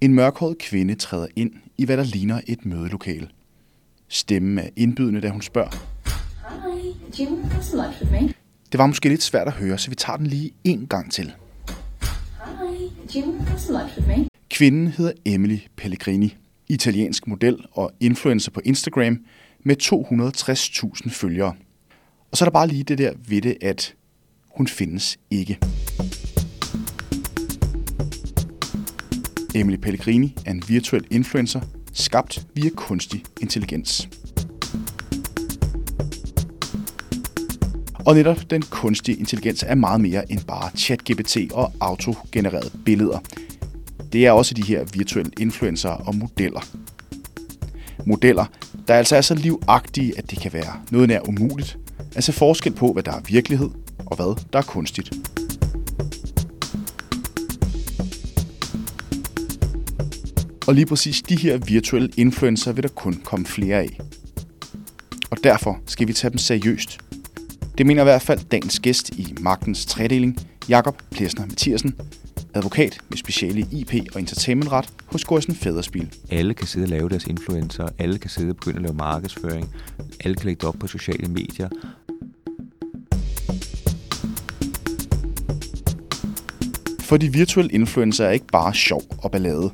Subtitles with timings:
[0.00, 3.28] En mørkhåret kvinde træder ind i, hvad der ligner et mødelokale.
[4.08, 5.70] Stemmen er indbydende, da hun spørger.
[6.44, 8.34] Hi, do you want to have some lunch with me?
[8.72, 11.24] Det var måske lidt svært at høre, så vi tager den lige en gang til.
[11.24, 14.28] Hi, do you want to have some lunch with me?
[14.50, 16.36] Kvinden hedder Emily Pellegrini,
[16.68, 19.18] italiensk model og influencer på Instagram
[19.64, 21.54] med 260.000 følgere.
[22.30, 23.94] Og så er der bare lige det der ved det, at
[24.56, 25.58] hun findes ikke.
[29.60, 31.60] Emily Pellegrini er en virtuel influencer,
[31.92, 34.08] skabt via kunstig intelligens.
[37.94, 43.18] Og netop den kunstige intelligens er meget mere end bare ChatGPT og autogenererede billeder.
[44.12, 46.68] Det er også de her virtuelle influencer og modeller.
[48.06, 48.44] Modeller,
[48.88, 51.78] der altså er så livagtige, at det kan være noget nær umuligt
[52.16, 53.70] at se forskel på, hvad der er virkelighed
[54.06, 55.12] og hvad der er kunstigt.
[60.66, 64.00] Og lige præcis de her virtuelle influencer vil der kun komme flere af.
[65.30, 66.98] Og derfor skal vi tage dem seriøst.
[67.78, 70.36] Det mener i hvert fald dagens gæst i Magtens Tredeling,
[70.68, 71.94] Jakob Plesner Mathiasen,
[72.54, 76.14] advokat med speciale i IP og entertainmentret hos Gorsen Fæderspil.
[76.30, 79.74] Alle kan sidde og lave deres influencer, alle kan sidde og begynde at lave markedsføring,
[80.24, 81.68] alle kan lægge det op på sociale medier.
[87.00, 89.70] For de virtuelle influencer er ikke bare sjov og ballade.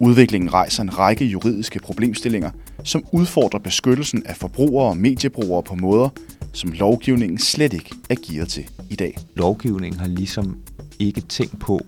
[0.00, 2.50] Udviklingen rejser en række juridiske problemstillinger,
[2.84, 6.08] som udfordrer beskyttelsen af forbrugere og mediebrugere på måder,
[6.52, 9.18] som lovgivningen slet ikke er gearet til i dag.
[9.34, 10.56] Lovgivningen har ligesom
[10.98, 11.86] ikke tænkt på,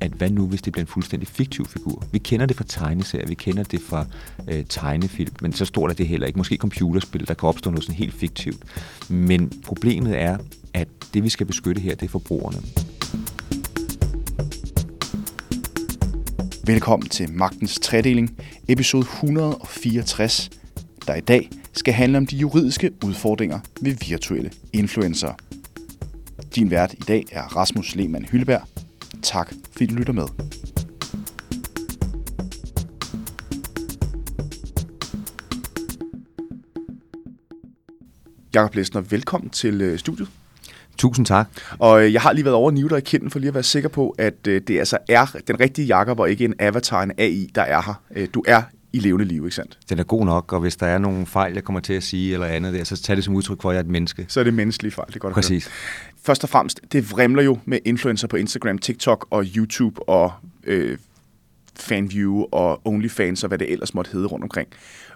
[0.00, 2.04] at hvad nu, hvis det bliver en fuldstændig fiktiv figur?
[2.12, 4.06] Vi kender det fra tegneserier, vi kender det fra
[4.48, 6.38] øh, tegnefilm, men så stort er det heller ikke.
[6.38, 8.62] Måske computerspil, der kan opstå noget sådan helt fiktivt.
[9.08, 10.38] Men problemet er,
[10.74, 12.58] at det vi skal beskytte her, det er forbrugerne.
[16.66, 20.50] Velkommen til Magtens Tredeling, episode 164,
[21.06, 25.32] der i dag skal handle om de juridiske udfordringer ved virtuelle influencer.
[26.54, 28.62] Din vært i dag er Rasmus Lehmann Hylleberg.
[29.22, 30.26] Tak fordi du lytter med.
[38.54, 40.28] Jakob Læsner, velkommen til øh, studiet.
[40.98, 41.48] Tusind tak.
[41.78, 43.62] Og øh, jeg har lige været over at dig i kinden for lige at være
[43.62, 47.12] sikker på, at øh, det altså er den rigtige Jakob og ikke en avatar, en
[47.18, 48.02] AI, der er her.
[48.16, 48.62] Øh, du er
[48.92, 49.78] i levende liv, ikke sandt?
[49.88, 52.32] Den er god nok, og hvis der er nogle fejl, jeg kommer til at sige
[52.32, 54.24] eller andet der, så tag det som udtryk for, at jeg er et menneske.
[54.28, 55.64] Så er det menneskelige fejl, det er godt Præcis.
[55.64, 55.72] Høre.
[56.22, 60.32] Først og fremmest, det vrimler jo med influencer på Instagram, TikTok og YouTube og
[60.64, 60.98] øh,
[61.76, 64.68] Fanview og OnlyFans og hvad det ellers måtte hedde rundt omkring.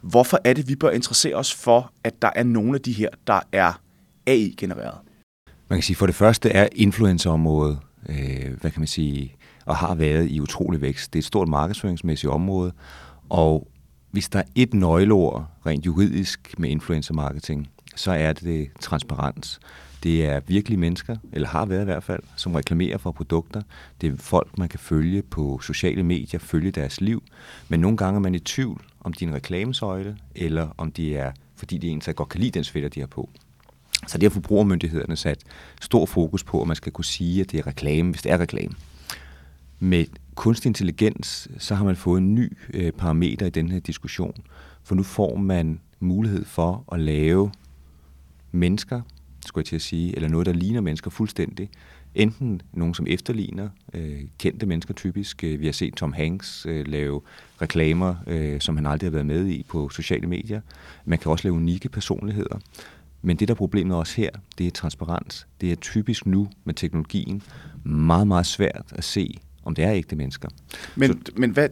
[0.03, 3.09] Hvorfor er det, vi bør interessere os for, at der er nogle af de her,
[3.27, 3.81] der er
[4.27, 4.99] AI-genereret?
[5.71, 9.37] Man kan sige, for det første er influencerområdet, øh, hvad kan man sige,
[9.67, 11.13] og har været i utrolig vækst.
[11.13, 12.73] Det er et stort markedsføringsmæssigt område,
[13.29, 13.69] og
[14.11, 19.61] hvis der er et nøgleord rent juridisk med influencer marketing, så er det transparens.
[20.03, 23.63] Det er virkelig mennesker, eller har været i hvert fald, som reklamerer for produkter.
[24.01, 27.23] Det er folk, man kan følge på sociale medier, følge deres liv.
[27.69, 31.17] Men nogle gange er man i tvivl, om de er en reklamesøjle, eller om de
[31.17, 33.31] er, fordi de egentlig godt kan lide den sweater, de har på.
[34.07, 35.45] Så det har forbrugermyndighederne sat
[35.81, 38.39] stor fokus på, at man skal kunne sige, at det er reklame, hvis det er
[38.39, 38.75] reklame.
[39.79, 44.35] Med kunstig intelligens, så har man fået en ny øh, parameter i den her diskussion.
[44.83, 47.53] For nu får man mulighed for at lave
[48.53, 49.01] mennesker,
[49.47, 51.71] skulle jeg til at sige, eller noget, der ligner mennesker fuldstændig.
[52.15, 55.45] Enten nogen, som efterligner øh, kendte mennesker typisk.
[55.45, 57.21] Øh, vi har set Tom Hanks øh, lave
[57.63, 60.61] reklamer, øh, som han aldrig har været med i på sociale medier.
[61.05, 62.59] Man kan også lave unikke personligheder.
[63.23, 65.47] Men det, der er problemet også her, det er transparens.
[65.61, 67.43] Det er typisk nu med teknologien
[67.85, 70.49] meget, meget svært at se, om det er ægte mennesker.
[70.97, 71.69] Men, så, men hvad,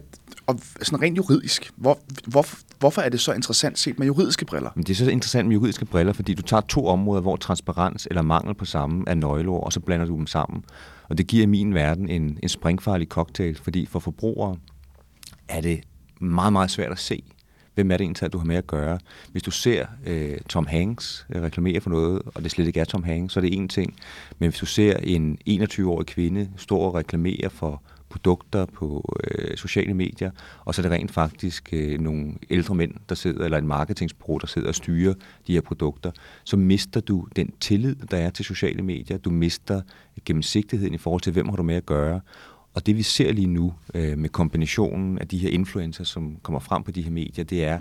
[0.47, 2.45] og sådan rent juridisk, hvor, hvor,
[2.79, 4.69] hvorfor er det så interessant set med juridiske briller?
[4.75, 8.07] Men det er så interessant med juridiske briller, fordi du tager to områder, hvor transparens
[8.11, 10.63] eller mangel på samme er nøgleord, og så blander du dem sammen.
[11.09, 14.55] Og det giver i min verden en, en springfarlig cocktail, fordi for forbrugere
[15.47, 15.81] er det
[16.21, 17.23] meget, meget svært at se,
[17.79, 18.99] hvem er det egentlig, du har med at gøre.
[19.31, 22.85] Hvis du ser øh, Tom Hanks øh, reklamere for noget, og det slet ikke er
[22.85, 23.95] Tom Hanks, så er det en ting.
[24.39, 29.93] Men hvis du ser en 21-årig kvinde stå og reklamere for produkter på øh, sociale
[29.93, 30.31] medier,
[30.65, 34.37] og så er det rent faktisk øh, nogle ældre mænd, der sidder, eller en marketingsbureau,
[34.37, 35.13] der sidder og styrer
[35.47, 36.11] de her produkter,
[36.43, 39.17] så mister du den tillid, der er til sociale medier.
[39.17, 39.81] Du mister
[40.25, 42.21] gennemsigtigheden i forhold til, hvem har du med at gøre.
[42.79, 46.59] Og det vi ser lige nu øh, med kombinationen af de her influencer, som kommer
[46.59, 47.79] frem på de her medier, det er,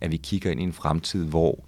[0.00, 1.64] at vi kigger ind i en fremtid, hvor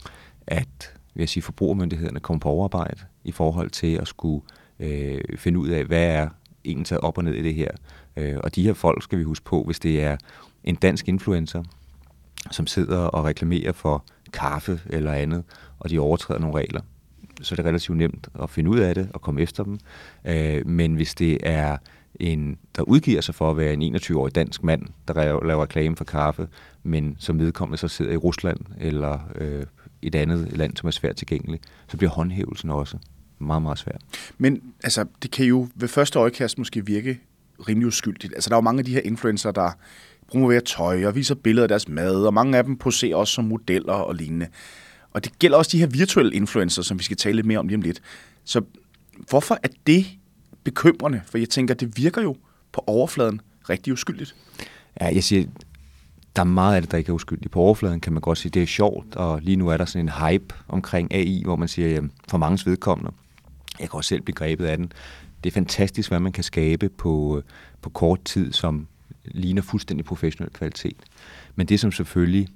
[0.47, 4.43] at vil jeg sige, forbrugermyndighederne kommer på overarbejde i forhold til at skulle
[4.81, 6.29] øh, finde ud af, hvad er
[6.65, 7.71] en taget op og ned i det her.
[8.17, 10.17] Øh, og de her folk skal vi huske på, hvis det er
[10.65, 11.63] en dansk influencer,
[12.51, 15.45] som sidder og reklamerer for kaffe eller andet,
[15.79, 16.81] og de overtræder nogle regler,
[17.43, 19.79] så er det relativt nemt at finde ud af det og komme efter dem.
[20.25, 21.77] Øh, men hvis det er
[22.21, 26.05] en, der udgiver sig for at være en 21-årig dansk mand, der laver reklame for
[26.05, 26.49] kaffe,
[26.83, 29.67] men som vedkommende så sidder i Rusland eller øh,
[30.03, 32.97] et andet land, som er svært tilgængeligt, så bliver håndhævelsen også
[33.39, 34.01] meget, meget svært.
[34.39, 37.21] Men altså, det kan jo ved første øjekast måske virke
[37.69, 38.35] rimelig uskyldigt.
[38.35, 39.71] Altså, der er jo mange af de her influencer, der
[40.29, 43.45] promoverer tøj og viser billeder af deres mad, og mange af dem poserer også som
[43.45, 44.47] modeller og lignende.
[45.11, 47.69] Og det gælder også de her virtuelle influencer, som vi skal tale lidt mere om
[47.69, 48.03] lige om lidt.
[48.45, 48.63] Så
[49.29, 50.07] hvorfor er det
[50.71, 51.21] bekymrende?
[51.27, 52.37] For jeg tænker, det virker jo
[52.73, 54.35] på overfladen rigtig uskyldigt.
[55.01, 55.47] Ja, jeg siger,
[56.37, 57.53] der er meget af det, der ikke er uskyldigt.
[57.53, 60.09] På overfladen kan man godt sige, det er sjovt, og lige nu er der sådan
[60.09, 63.13] en hype omkring AI, hvor man siger, jamen, for mange vedkommende,
[63.81, 64.93] jeg kan også selv blive grebet af den,
[65.45, 67.43] det er fantastisk, hvad man kan skabe på, øh,
[67.83, 68.87] på kort tid, som
[69.25, 70.97] ligner fuldstændig professionel kvalitet.
[71.55, 72.49] Men det, som selvfølgelig,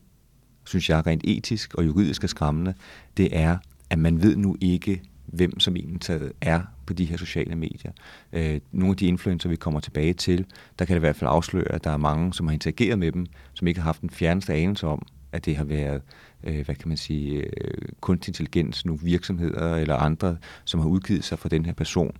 [0.64, 2.74] synes jeg, rent etisk og juridisk er skræmmende,
[3.16, 3.56] det er,
[3.90, 7.92] at man ved nu ikke, hvem som egentlig er på de her sociale medier.
[8.32, 10.46] Øh, nogle af de influencer, vi kommer tilbage til,
[10.78, 13.12] der kan det i hvert fald afsløre, at der er mange, som har interageret med
[13.12, 16.02] dem, som ikke har haft den fjerneste anelse om, at det har været,
[16.44, 21.24] øh, hvad kan man sige, øh, kunstig intelligens, nogle virksomheder eller andre, som har udgivet
[21.24, 22.16] sig for den her person.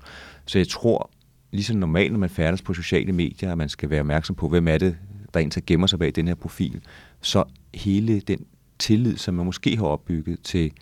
[0.47, 1.11] Så jeg tror,
[1.51, 4.69] ligesom normalt, når man færdes på sociale medier, at man skal være opmærksom på, hvem
[4.69, 4.97] er det,
[5.35, 6.81] der egentlig gemmer sig bag den her profil,
[7.21, 7.45] så
[7.75, 8.47] hele den
[8.79, 10.73] tillid, som man måske har opbygget til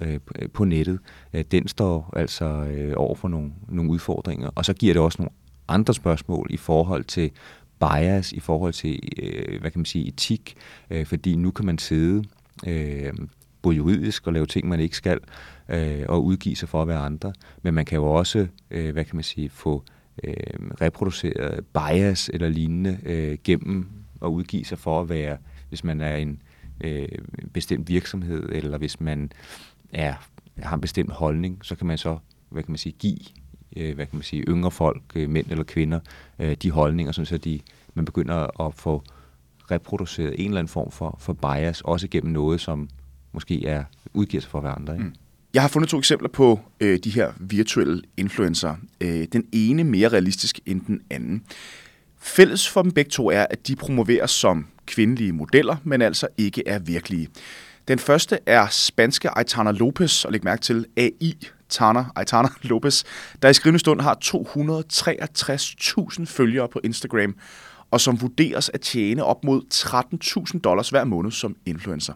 [0.00, 0.98] Øh, øh, på nettet,
[1.32, 4.50] øh, den står altså øh, over for nogle, nogle udfordringer.
[4.54, 5.32] Og så giver det også nogle
[5.68, 7.30] andre spørgsmål i forhold til
[7.80, 10.54] bias, i forhold til, øh, hvad kan man sige, etik,
[10.90, 12.24] øh, fordi nu kan man sidde
[12.66, 13.12] øh,
[13.62, 15.20] både juridisk og lave ting, man ikke skal,
[15.68, 17.32] øh, og udgive sig for at være andre,
[17.62, 19.84] men man kan jo også, øh, hvad kan man sige, få
[20.24, 20.34] øh,
[20.80, 23.88] reproduceret bias eller lignende øh, gennem
[24.22, 25.36] at udgive sig for at være,
[25.68, 26.42] hvis man er en
[26.84, 27.08] øh,
[27.52, 29.32] bestemt virksomhed, eller hvis man
[29.92, 30.14] er,
[30.58, 33.18] har en bestemt holdning, så kan man så, hvad kan man sige, give
[33.76, 36.00] øh, hvad kan man sige, yngre folk, øh, mænd eller kvinder,
[36.38, 37.60] øh, de holdninger, sådan så de,
[37.94, 39.02] man begynder at få
[39.70, 42.88] reproduceret en eller anden form for, for bias, også gennem noget, som
[43.32, 43.84] måske er
[44.14, 44.94] udgivet sig for hverandre.
[44.94, 45.04] Ikke?
[45.04, 45.14] Mm.
[45.54, 48.76] Jeg har fundet to eksempler på øh, de her virtuelle influencer.
[49.00, 51.44] Øh, den ene mere realistisk end den anden.
[52.18, 56.68] Fælles for dem begge to er, at de promoveres som kvindelige modeller, men altså ikke
[56.68, 57.28] er virkelige.
[57.90, 61.34] Den første er spanske Aitana Lopez, og læg mærke til AI
[61.68, 63.04] Tana, Aitana Lopez,
[63.42, 67.34] der i skrivende stund har 263.000 følgere på Instagram,
[67.90, 69.62] og som vurderes at tjene op mod
[70.54, 72.12] 13.000 dollars hver måned som influencer.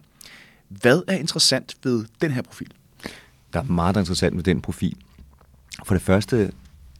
[0.69, 2.71] Hvad er interessant ved den her profil?
[3.53, 4.97] Der er meget interessant ved den profil.
[5.85, 6.51] For det første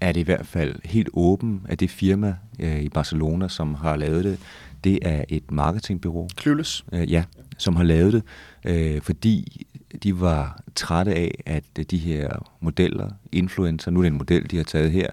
[0.01, 3.95] er det i hvert fald helt åben, at det firma øh, i Barcelona, som har
[3.95, 4.39] lavet det,
[4.83, 6.29] det er et marketingbureau.
[6.41, 6.85] Clueless?
[6.93, 7.23] Øh, ja,
[7.57, 8.23] som har lavet det,
[8.65, 9.65] øh, fordi
[10.03, 12.29] de var trætte af, at de her
[12.59, 15.09] modeller, influencer, nu er det en model, de har taget her,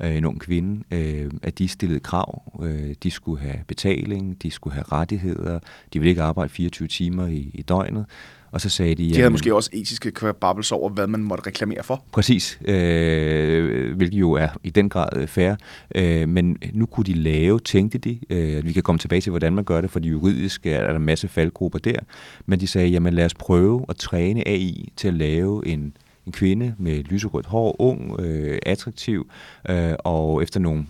[0.00, 2.60] øh, en ung kvinde, øh, at de stillede krav.
[2.62, 5.58] Øh, de skulle have betaling, de skulle have rettigheder,
[5.92, 8.06] de ville ikke arbejde 24 timer i, i døgnet.
[8.52, 9.08] Og så sagde de...
[9.10, 12.04] De havde måske også etiske kvababbelser over, hvad man måtte reklamere for.
[12.12, 15.54] Præcis, øh, hvilket jo er i den grad øh, fair.
[15.94, 19.54] Øh, men nu kunne de lave, tænkte de, øh, vi kan komme tilbage til, hvordan
[19.54, 21.98] man gør det, for de juridiske er der en masse faldgrupper der,
[22.46, 26.32] men de sagde, jamen lad os prøve at træne AI til at lave en, en
[26.32, 29.30] kvinde med lyserødt hår, ung, øh, attraktiv,
[29.68, 30.86] øh, og efter nogle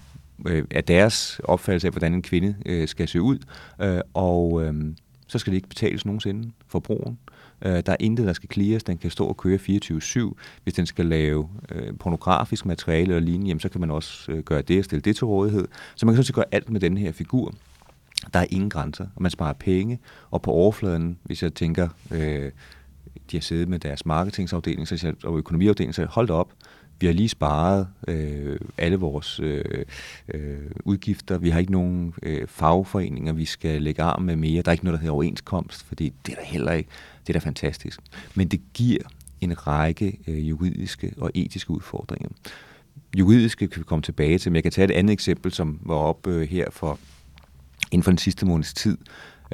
[0.47, 3.39] øh, af deres opfattelse af, hvordan en kvinde øh, skal se ud,
[3.83, 4.75] øh, og øh,
[5.27, 7.19] så skal det ikke betales nogensinde for brugen.
[7.31, 7.32] Øh,
[7.65, 8.85] Øh, der er intet, der skal clears.
[8.85, 10.33] Den kan stå og køre 24-7.
[10.63, 14.43] Hvis den skal lave øh, pornografisk materiale eller lignende, jamen, så kan man også øh,
[14.43, 15.69] gøre det og stille det til rådighed.
[15.95, 17.55] Så man kan sådan set gøre alt med den her figur.
[18.35, 19.99] Der er ingen grænser, og man sparer penge.
[20.31, 22.51] Og på overfladen, hvis jeg tænker, øh,
[23.31, 26.53] de har siddet med deres marketingsafdeling så, og økonomiafdeling, så hold op,
[27.03, 29.85] vi har lige sparet øh, alle vores øh,
[30.35, 31.39] øh, udgifter.
[31.39, 34.63] Vi har ikke nogen øh, fagforeninger, vi skal lægge arm med mere.
[34.63, 36.91] Der er ikke noget, der hedder overenskomst, fordi det er der heller ikke.
[37.27, 38.01] Det er da fantastisk.
[38.35, 39.03] Men det giver
[39.41, 42.29] en række øh, juridiske og etiske udfordringer.
[43.19, 45.95] Juridiske kan vi komme tilbage til, men jeg kan tage et andet eksempel, som var
[45.95, 46.99] op øh, her for
[47.91, 48.99] inden for den sidste måneds tid.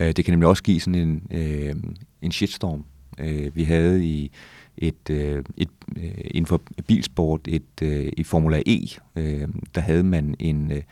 [0.00, 1.74] Øh, det kan nemlig også give sådan en, øh,
[2.22, 2.84] en shitstorm.
[3.18, 4.30] Øh, vi havde i
[4.78, 10.02] et, øh, et, øh, inden for bilsport et, øh, i Formula E, øh, der havde
[10.02, 10.82] man en øh,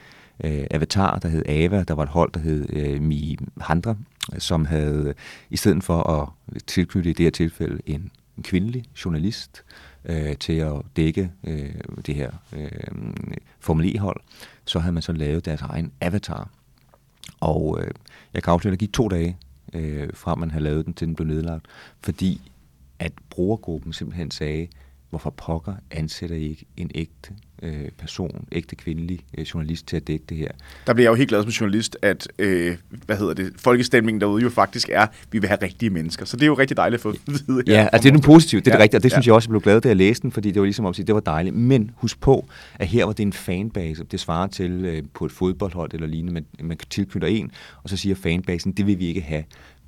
[0.44, 3.94] øh, avatar, der hed Ava, der var et hold, der hed øh, Mi Handra,
[4.38, 5.14] som havde,
[5.50, 6.28] i stedet for at
[6.66, 9.64] tilknytte i det her tilfælde en en kvindelig journalist
[10.04, 11.74] øh, til at dække øh,
[12.06, 12.68] det her øh,
[13.60, 14.20] Formel E-hold,
[14.64, 16.48] så havde man så lavet deres egen avatar.
[17.40, 17.90] Og øh,
[18.34, 19.36] jeg kan afsløre, at der gik to dage,
[19.72, 21.66] øh, fra man havde lavet den, til den blev nedlagt,
[22.00, 22.40] fordi
[22.98, 24.68] at brugergruppen simpelthen sagde,
[25.10, 27.30] hvorfor pokker ansætter I ikke en ægte
[27.62, 30.48] øh, person, ægte kvindelig øh, journalist til at dække det her?
[30.86, 32.76] Der bliver jeg jo helt glad som journalist, at øh,
[33.06, 36.24] hvad hedder det, folkestemningen derude jo faktisk er, at vi vil have rigtige mennesker.
[36.24, 37.62] Så det er jo rigtig dejligt at få at vide.
[37.66, 39.14] Ja, altså det er nu positivt, det er ja, det rigtige, og det ja.
[39.14, 40.96] synes jeg også, jeg blev glad, da jeg læste den, fordi det var ligesom at
[40.96, 41.56] sige, det var dejligt.
[41.56, 45.32] Men husk på, at her var det en fanbase, det svarer til øh, på et
[45.32, 47.50] fodboldhold eller lignende, man, man tilknytter en,
[47.82, 49.44] og så siger fanbasen, det vil vi ikke have.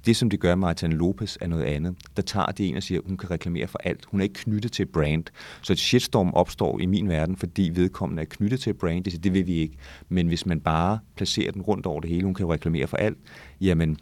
[0.09, 1.95] Det, som det gør Martin Lopez, er noget andet.
[2.17, 4.05] Der tager det en og siger, at hun kan reklamere for alt.
[4.05, 5.25] Hun er ikke knyttet til et brand.
[5.63, 9.05] Så et shitstorm opstår i min verden, fordi vedkommende er knyttet til et brand.
[9.05, 9.77] Det, siger, det vil vi ikke.
[10.09, 12.97] Men hvis man bare placerer den rundt over det hele, hun kan jo reklamere for
[12.97, 13.19] alt,
[13.61, 13.99] jamen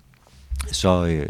[0.66, 1.28] så øh,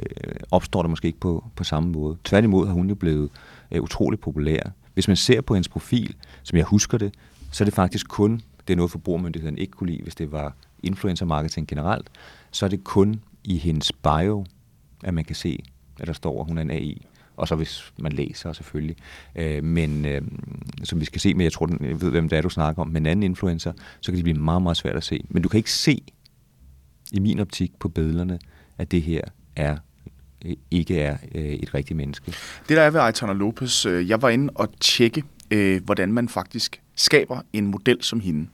[0.50, 2.16] opstår det måske ikke på, på samme måde.
[2.24, 3.30] Tværtimod har hun jo blevet
[3.72, 4.60] øh, utrolig populær.
[4.94, 7.14] Hvis man ser på hendes profil, som jeg husker det,
[7.52, 10.54] så er det faktisk kun, det er noget forbrugermyndigheden ikke kunne lide, hvis det var
[10.82, 12.10] influencer marketing generelt,
[12.50, 14.44] så er det kun i hendes bio,
[15.04, 15.64] at man kan se,
[16.00, 17.06] at der står, at hun er en AI.
[17.36, 18.96] Og så hvis man læser selvfølgelig.
[19.36, 20.22] Øh, men øh,
[20.84, 22.88] som vi skal se, men jeg tror, jeg ved, hvem det er, du snakker om,
[22.88, 25.24] men en anden influencer, så kan det blive meget, meget svært at se.
[25.28, 26.02] Men du kan ikke se,
[27.12, 28.38] i min optik på billederne,
[28.78, 29.20] at det her
[29.56, 29.76] er
[30.44, 32.34] øh, ikke er øh, et rigtigt menneske.
[32.68, 36.28] Det der er ved Aitana Lopez, øh, jeg var inde og tjekke, øh, hvordan man
[36.28, 38.48] faktisk skaber en model som hende.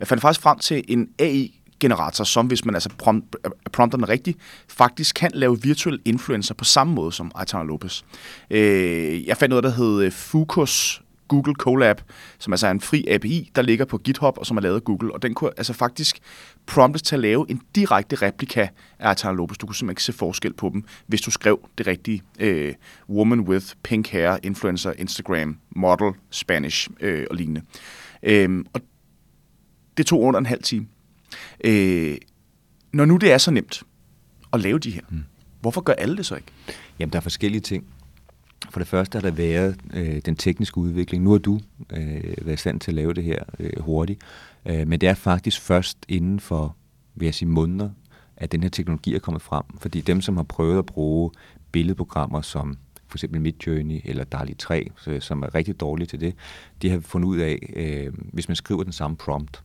[0.00, 3.36] Jeg fandt faktisk frem til en AI generator, som hvis man altså prompt,
[3.72, 4.38] prompter den rigtigt,
[4.68, 8.02] faktisk kan lave virtuelle influencer på samme måde som Aitana Lopez.
[8.50, 12.00] Øh, jeg fandt noget, der hed øh, Fucus Google Colab,
[12.38, 14.84] som altså er en fri API, der ligger på GitHub, og som er lavet af
[14.84, 15.14] Google.
[15.14, 16.18] Og den kunne altså faktisk
[16.66, 19.58] promptes til at lave en direkte replika af Aitana Lopez.
[19.58, 22.74] Du kunne simpelthen ikke se forskel på dem, hvis du skrev det rigtige øh,
[23.08, 27.62] woman with pink hair, influencer, Instagram, model, Spanish øh, og lignende.
[28.22, 28.80] Øh, og
[29.96, 30.86] det tog under en halv time.
[31.64, 32.16] Øh,
[32.92, 33.82] når nu det er så nemt
[34.52, 35.24] at lave de her, mm.
[35.60, 36.52] hvorfor gør alle det så ikke?
[36.98, 37.84] Jamen, der er forskellige ting.
[38.70, 41.24] For det første har der været øh, den tekniske udvikling.
[41.24, 41.60] Nu har du
[41.92, 44.20] øh, været i stand til at lave det her øh, hurtigt.
[44.66, 46.76] Øh, men det er faktisk først inden for,
[47.14, 47.90] vil jeg sige, måneder,
[48.36, 49.62] at den her teknologi er kommet frem.
[49.78, 51.30] Fordi dem, som har prøvet at bruge
[51.72, 52.76] billedprogrammer som
[53.08, 56.34] for eksempel Midjourney eller DALI 3, som er rigtig dårlige til det,
[56.82, 59.62] de har fundet ud af, øh, hvis man skriver den samme prompt,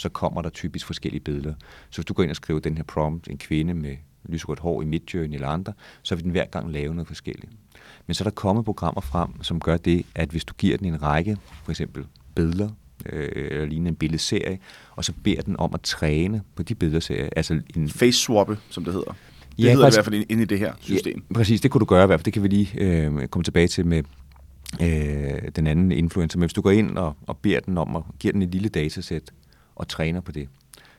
[0.00, 1.54] så kommer der typisk forskellige billeder.
[1.90, 3.96] Så hvis du går ind og skriver den her prompt, en kvinde med
[4.28, 7.52] lyserødt hår i Midjourney eller andre, så vil den hver gang lave noget forskelligt.
[8.06, 10.86] Men så er der kommet programmer frem, som gør det, at hvis du giver den
[10.86, 12.04] en række, for eksempel
[12.34, 12.68] billeder,
[13.06, 14.58] øh, eller lignende en billedserie,
[14.90, 17.28] og så beder den om at træne på de billedserier.
[17.36, 19.14] Altså en face swappe, som det hedder.
[19.56, 21.22] Det ja, hedder faktisk, det i hvert fald inde i det her system.
[21.30, 22.24] Ja, præcis, det kunne du gøre i hvert fald.
[22.24, 24.02] Det kan vi lige øh, komme tilbage til med
[24.82, 26.38] øh, den anden influencer.
[26.38, 28.68] Men hvis du går ind og, og beder den om at give den et lille
[28.68, 29.32] datasæt,
[29.80, 30.48] og træner på det,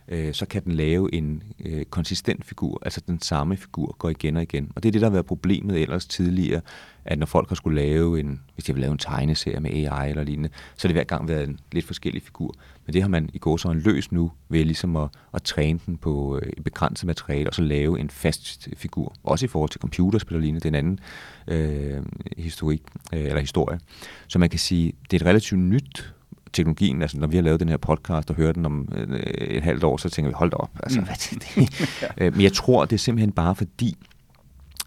[0.07, 4.37] øh, så kan den lave en øh, konsistent figur, altså den samme figur går igen
[4.37, 4.71] og igen.
[4.75, 6.61] Og det er det, der har været problemet ellers tidligere,
[7.05, 10.09] at når folk har skulle lave en, hvis de vil lave en tegneserie med AI
[10.09, 12.55] eller lignende, så har det hver gang været en lidt forskellig figur.
[12.85, 15.97] Men det har man i går så løst nu, ved ligesom at, at træne den
[15.97, 19.15] på øh, et begrænset materiale, og så lave en fast figur.
[19.23, 20.99] Også i forhold til computerspil og lignende, det er en anden
[21.47, 22.03] øh,
[22.37, 22.81] historik,
[23.13, 23.79] øh, eller historie.
[24.27, 26.13] Så man kan sige, det er et relativt nyt
[26.53, 29.63] teknologien, altså når vi har lavet den her podcast og hørt den om øh, et
[29.63, 31.05] halvt år, så tænker vi, hold da op, altså, mm.
[31.05, 31.79] hvad det?
[32.01, 32.25] ja.
[32.25, 33.97] Øh, men jeg tror, det er simpelthen bare fordi,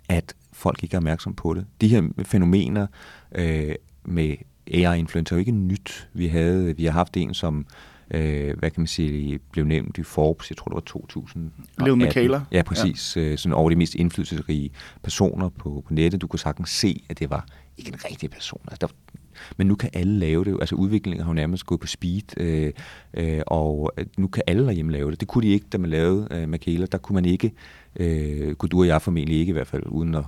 [0.08, 1.66] at folk ikke er opmærksom på det.
[1.80, 2.86] De her fænomener
[3.34, 4.36] øh, med
[4.72, 6.08] AI-influencer er jo ikke nyt.
[6.12, 7.66] Vi, havde, vi har haft en, som
[8.10, 11.50] øh, hvad kan man sige, blev nævnt i Forbes, jeg tror det var 2000.
[11.78, 12.40] Leo Michaela.
[12.52, 13.16] Ja, præcis.
[13.16, 13.20] Ja.
[13.20, 14.70] Øh, sådan over de mest indflydelsesrige
[15.02, 16.20] personer på, på nettet.
[16.20, 18.60] Du kunne sagtens se, at det var ikke en rigtig person.
[18.68, 19.18] Altså, der,
[19.56, 20.56] men nu kan alle lave det.
[20.60, 22.72] Altså udviklingen har jo nærmest gået på speed, øh,
[23.14, 25.20] øh, og øh, nu kan alle derhjemme lave det.
[25.20, 26.86] Det kunne de ikke, da man lavede øh, Makela.
[26.86, 27.52] Der kunne man ikke,
[27.96, 30.24] øh, kunne du og jeg formentlig ikke i hvert fald, uden at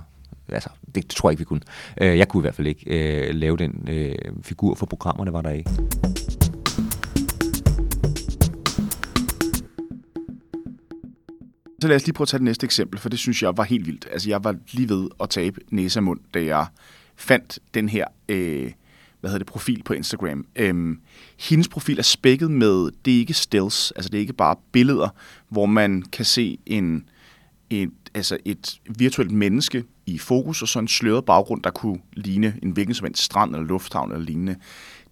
[0.49, 1.61] altså, det tror jeg ikke, vi kunne.
[2.01, 5.41] Øh, jeg kunne i hvert fald ikke øh, lave den øh, figur, for programmerne var
[5.41, 5.69] der ikke.
[11.81, 13.63] Så lad os lige prøve at tage det næste eksempel, for det synes jeg var
[13.63, 14.07] helt vildt.
[14.11, 16.65] Altså, jeg var lige ved at tabe næse og mund, da jeg
[17.15, 18.71] fandt den her øh,
[19.27, 20.45] hvad hedder det, profil på Instagram.
[20.55, 20.99] Øhm,
[21.37, 25.09] hendes profil er spækket med, det er ikke stills, altså det er ikke bare billeder,
[25.49, 27.09] hvor man kan se en,
[27.69, 32.59] et, altså et virtuelt menneske i fokus, og så en sløret baggrund, der kunne ligne
[32.63, 34.55] en hvilken som helst strand eller lufthavn eller lignende.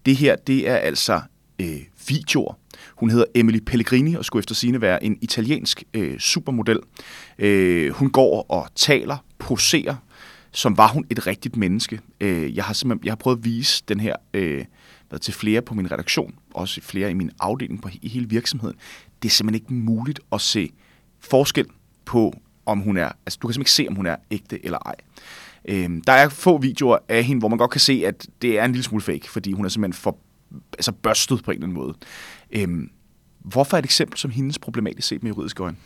[0.05, 1.21] Det her, det er altså
[1.59, 2.53] øh, videoer.
[2.95, 6.79] Hun hedder Emily Pellegrini og skulle efter sine være en italiensk øh, supermodel.
[7.39, 9.95] Øh, hun går og taler, poserer
[10.55, 11.99] som var hun et rigtigt menneske.
[12.21, 14.65] Øh, jeg har simpelthen jeg har prøvet at vise den her øh,
[15.09, 18.75] hvad, til flere på min redaktion, også flere i min afdeling på i hele virksomheden.
[19.23, 20.71] Det er simpelthen ikke muligt at se
[21.19, 21.65] forskel
[22.05, 22.33] på,
[22.65, 24.95] om hun er, altså du kan simpelthen ikke se, om hun er ægte eller ej.
[25.65, 28.65] Øh, der er få videoer af hende, hvor man godt kan se, at det er
[28.65, 30.17] en lille smule fake, fordi hun er simpelthen for
[30.73, 31.93] altså børstet på en eller anden måde.
[32.51, 32.87] Øh,
[33.39, 35.77] hvorfor er et eksempel som hendes problematisk set med juridiske øjne?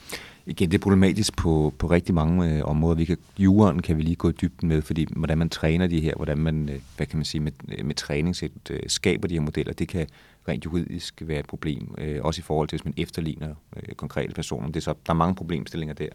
[0.46, 2.96] Igen, det er problematisk på, på rigtig mange øh, områder.
[2.96, 6.02] Vi kan, juren kan vi lige gå i dybden med, fordi hvordan man træner de
[6.02, 9.34] her, hvordan man, øh, hvad kan man sige, med, øh, med træningssæt øh, skaber de
[9.34, 10.08] her modeller, det kan
[10.48, 11.96] rent juridisk være et problem.
[11.98, 14.68] Øh, også i forhold til, hvis man efterligner øh, konkrete personer.
[14.68, 16.10] Det er så, der er mange problemstillinger der.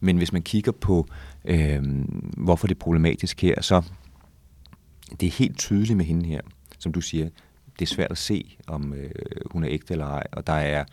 [0.00, 1.06] Men hvis man kigger på,
[1.44, 1.82] øh,
[2.36, 3.82] hvorfor det er problematisk her, så
[5.20, 6.40] det er helt tydeligt med hende her,
[6.78, 7.28] som du siger,
[7.78, 9.10] det er svært at se, om øh,
[9.50, 10.84] hun er ægte eller ej, og der er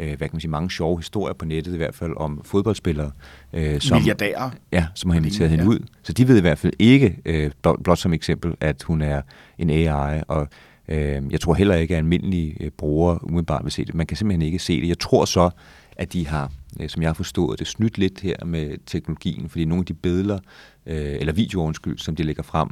[0.00, 3.10] øh, hvad kan man sige, mange sjove historier på nettet i hvert fald om fodboldspillere.
[3.52, 4.50] Øh, som, Milliardærer.
[4.72, 5.70] Ja, som har inviteret hende ja.
[5.70, 5.78] ud.
[6.02, 7.50] Så de ved i hvert fald ikke, øh,
[7.84, 9.22] blot som eksempel, at hun er
[9.58, 10.48] en AI, og
[10.88, 13.94] øh, jeg tror heller ikke, at almindelige øh, brugere umiddelbart vil se det.
[13.94, 14.88] Man kan simpelthen ikke se det.
[14.88, 15.50] Jeg tror så,
[15.96, 19.64] at de har, øh, som jeg har forstået det, snydt lidt her med teknologien, fordi
[19.64, 20.38] nogle af de billeder,
[20.86, 22.68] øh, eller videoer, undskyld, som de lægger frem,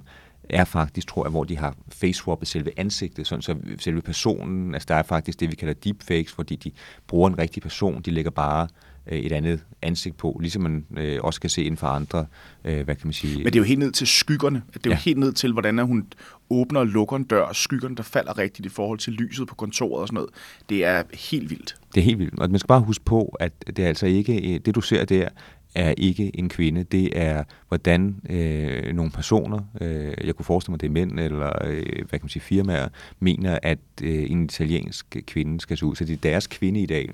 [0.52, 4.86] er faktisk, tror jeg, hvor de har face-swappet selve ansigtet, sådan så selve personen, altså
[4.88, 6.70] der er faktisk det, vi kalder deepfakes, fordi de
[7.06, 8.68] bruger en rigtig person, de lægger bare
[9.06, 12.26] øh, et andet ansigt på, ligesom man øh, også kan se inden for andre,
[12.64, 13.36] øh, hvad kan man sige...
[13.36, 14.62] Men det er jo helt ned til skyggerne.
[14.74, 14.96] Det er ja.
[14.96, 16.06] jo helt ned til, hvordan hun
[16.50, 19.54] åbner og lukker en dør, og skyggerne, der falder rigtigt i forhold til lyset på
[19.54, 20.30] kontoret og sådan noget.
[20.68, 21.76] Det er helt vildt.
[21.94, 22.38] Det er helt vildt.
[22.38, 25.28] Og man skal bare huske på, at det er altså ikke, det du ser der,
[25.74, 26.84] er ikke en kvinde.
[26.84, 31.52] Det er, hvordan øh, nogle personer, øh, jeg kunne forestille mig, det er mænd eller
[31.64, 32.88] øh, hvad kan man sige, firmaer,
[33.20, 35.96] mener, at øh, en italiensk kvinde skal se ud.
[35.96, 37.10] Så det er deres kvinde i dag.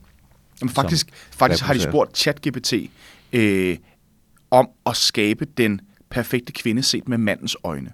[0.61, 2.73] Jamen, faktisk faktisk har de spurgt ChatGPT
[3.33, 3.77] øh,
[4.51, 7.93] om at skabe den perfekte kvinde set med mandens øjne.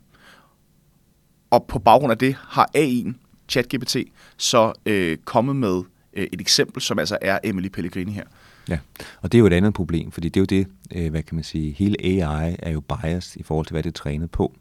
[1.51, 3.13] Og på baggrund af det har AI'en,
[3.49, 3.97] ChatGPT,
[4.37, 8.25] så øh, kommet med øh, et eksempel, som altså er Emily Pellegrini her.
[8.69, 8.79] Ja,
[9.21, 11.35] og det er jo et andet problem, fordi det er jo det, øh, hvad kan
[11.35, 14.55] man sige, hele AI er jo biased i forhold til, hvad det er trænet på.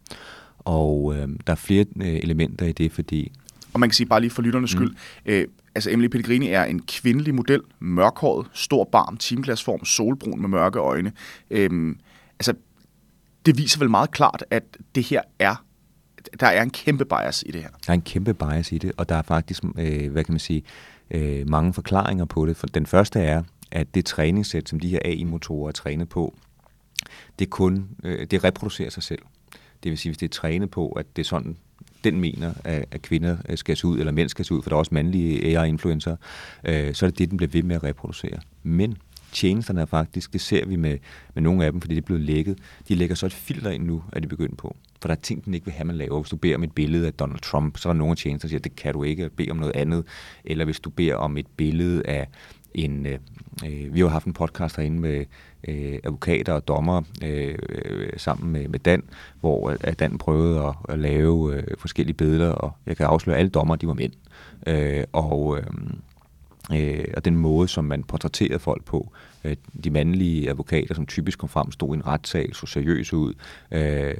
[0.59, 3.31] Og øh, der er flere øh, elementer i det, fordi...
[3.73, 5.31] Og man kan sige, bare lige for lytternes skyld, mm.
[5.31, 10.79] øh, altså Emily Pellegrini er en kvindelig model, mørkhåret, stor barm, timeglasform, solbrun med mørke
[10.79, 11.11] øjne.
[11.51, 11.95] Øh,
[12.39, 12.53] altså,
[13.45, 14.63] det viser vel meget klart, at
[14.95, 15.55] det her er
[16.39, 17.69] der er en kæmpe bias i det her.
[17.69, 20.39] Der er en kæmpe bias i det, og der er faktisk, øh, hvad kan man
[20.39, 20.63] sige,
[21.11, 22.57] øh, mange forklaringer på det.
[22.57, 26.36] For den første er, at det træningssæt, som de her AI-motorer er trænet på,
[27.39, 29.21] det kun øh, det reproducerer sig selv.
[29.84, 31.57] Det vil sige, hvis det er trænet på, at det er sådan,
[32.03, 34.69] den mener, at, at kvinder øh, skal se ud, eller mænd skal se ud, for
[34.69, 36.15] der er også mandlige AI-influencer,
[36.63, 38.39] øh, så er det det, den bliver ved med at reproducere.
[38.63, 38.97] Men
[39.31, 40.97] tjenesterne er faktisk, det ser vi med,
[41.34, 43.84] med nogle af dem, fordi det er blevet lækket, de lægger så et filter ind
[43.84, 44.75] nu, at de begyndt på.
[45.01, 46.19] For der er ting, den ikke vil have, man laver.
[46.19, 48.47] Hvis du beder om et billede af Donald Trump, så er der nogle af tjenester,
[48.47, 50.05] der siger, det kan du ikke, bede om noget andet.
[50.45, 52.27] Eller hvis du beder om et billede af
[52.75, 53.19] en, øh,
[53.65, 55.25] øh, vi har haft en podcast herinde med
[55.67, 57.55] øh, advokater og dommer øh,
[57.86, 59.03] øh sammen med, med Dan,
[59.39, 63.36] hvor øh, at Dan prøvede at, at lave øh, forskellige billeder, og jeg kan afsløre,
[63.36, 64.13] at alle dommer, de var mænd.
[64.67, 65.63] Øh, og øh,
[66.74, 69.13] øh, og den måde, som man portrætterede folk på.
[69.43, 73.34] Øh, de mandlige advokater, som typisk kom frem, stod i en retssal, så seriøse ud.
[73.71, 74.13] Øh,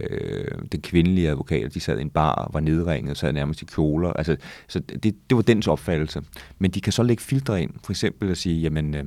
[0.72, 4.14] den kvindelige advokater, de sad i en bar, var nedringet, sad nærmest i kjoler.
[4.14, 6.22] Altså, så det, det var dens opfattelse.
[6.60, 9.04] Men de kan så lægge filtre ind, for eksempel at sige, jamen, øh,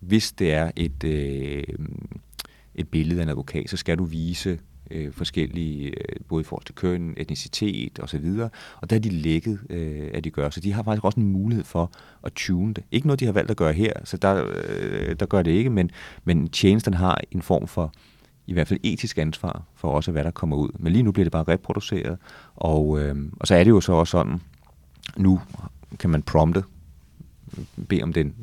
[0.00, 1.64] hvis det er et, øh,
[2.74, 4.58] et billede af en advokat, så skal du vise
[4.90, 8.38] øh, forskellige, øh, både i forhold til køn, etnicitet osv.,
[8.80, 10.50] og der er de lækket, øh, at de gør.
[10.50, 11.92] Så de har faktisk også en mulighed for
[12.24, 12.84] at tune det.
[12.90, 15.70] Ikke noget, de har valgt at gøre her, så der, øh, der gør det ikke,
[15.70, 15.90] men,
[16.24, 17.92] men tjenesten har en form for
[18.46, 20.68] i hvert fald etisk ansvar for også, hvad der kommer ud.
[20.78, 22.18] Men lige nu bliver det bare reproduceret,
[22.56, 24.40] og, øh, og så er det jo så også sådan,
[25.16, 25.40] nu
[25.98, 26.62] kan man prompte,
[27.88, 28.34] bede om den,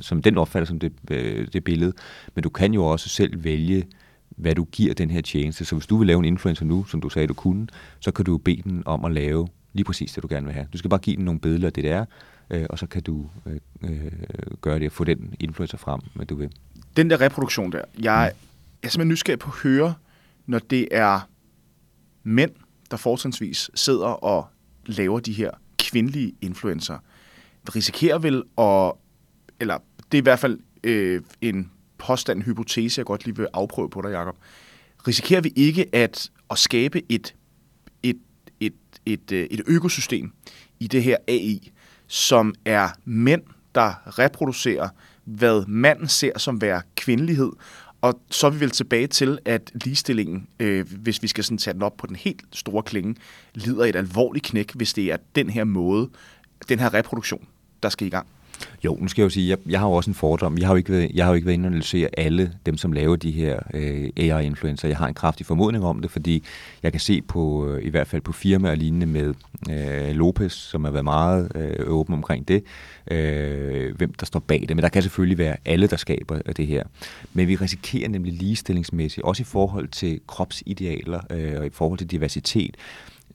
[0.00, 1.92] som den opfatter som det, øh, det billede,
[2.34, 3.84] men du kan jo også selv vælge,
[4.36, 5.64] hvad du giver den her tjeneste.
[5.64, 7.66] Så hvis du vil lave en influencer nu, som du sagde, du kunne,
[8.00, 10.66] så kan du bede den om at lave lige præcis det, du gerne vil have.
[10.72, 12.04] Du skal bare give den nogle billeder af det, det er,
[12.50, 14.12] øh, og så kan du øh, øh,
[14.60, 16.50] gøre det og få den influencer frem, hvad du vil.
[16.96, 18.46] Den der reproduktion der, jeg mm.
[18.82, 19.94] er simpelthen nysgerrig på at høre,
[20.46, 21.28] når det er
[22.22, 22.50] mænd,
[22.90, 24.46] der fortrinsvis sidder og
[24.86, 26.98] laver de her kvindelige influencer,
[27.74, 28.92] risikerer vel at,
[29.60, 29.78] eller
[30.12, 31.70] det er i hvert fald øh, en
[32.06, 34.36] påstand, en hypotese, jeg godt lige vil afprøve på dig, Jacob.
[35.08, 37.34] Risikerer vi ikke at, at skabe et,
[38.02, 38.16] et,
[38.60, 38.74] et,
[39.06, 40.32] et, øh, et økosystem
[40.80, 41.72] i det her AI,
[42.06, 43.42] som er mænd,
[43.74, 44.88] der reproducerer,
[45.24, 47.52] hvad manden ser som være kvindelighed,
[48.00, 51.74] Og så er vi vel tilbage til, at ligestillingen, øh, hvis vi skal sådan tage
[51.74, 53.16] den op på den helt store klinge,
[53.54, 56.10] lider et alvorligt knæk, hvis det er den her måde,
[56.68, 57.46] den her reproduktion,
[57.82, 58.26] der skal i gang.
[58.84, 60.58] Jo, nu skal jeg jo sige, jeg, jeg har jo også en fordom.
[60.58, 62.76] Jeg har jo ikke været, jeg har jo ikke været inde og analysere alle dem,
[62.76, 64.88] som laver de her øh, AI-influencer.
[64.88, 66.42] Jeg har en kraftig formodning om det, fordi
[66.82, 69.34] jeg kan se på, øh, i hvert fald på firmaer lignende med
[69.70, 72.64] øh, Lopez, som har været meget øh, åben omkring det,
[73.10, 74.76] øh, hvem der står bag det.
[74.76, 76.84] Men der kan selvfølgelig være alle, der skaber det her.
[77.32, 82.10] Men vi risikerer nemlig ligestillingsmæssigt, også i forhold til kropsidealer øh, og i forhold til
[82.10, 82.76] diversitet,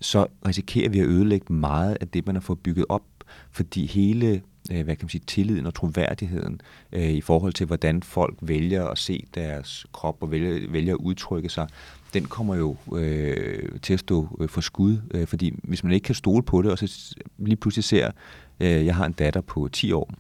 [0.02, 3.04] så risikerer vi at ødelægge meget af det, man har fået bygget op,
[3.52, 8.04] fordi hele Øh, hvad kan man sige, tilliden og troværdigheden øh, i forhold til, hvordan
[8.04, 11.68] folk vælger at se deres krop og vælger, vælger at udtrykke sig,
[12.14, 16.06] den kommer jo øh, til at stå øh, for skud, øh, fordi hvis man ikke
[16.06, 18.12] kan stole på det, og så lige pludselig ser,
[18.60, 20.14] øh, jeg har en datter på 10 år,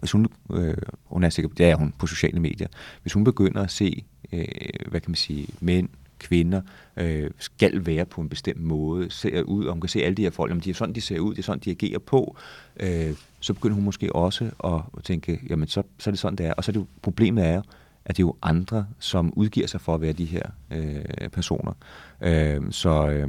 [0.00, 2.68] hvis hun, øh, hun er sikker på, hun på sociale medier,
[3.02, 4.44] hvis hun begynder at se, øh,
[4.88, 5.88] hvad kan man sige, mænd,
[6.24, 6.60] kvinder
[6.96, 10.22] øh, skal være på en bestemt måde, ser ud, og hun kan se alle de
[10.22, 12.36] her folk, om de er sådan, de ser ud, det er sådan, de agerer på,
[12.80, 16.46] øh, så begynder hun måske også at tænke, jamen så, så er det sådan, det
[16.46, 16.52] er.
[16.52, 17.62] Og så er det jo, problemet er
[18.04, 21.72] at det er jo andre, som udgiver sig for at være de her øh, personer.
[22.20, 23.28] Øh, så øh,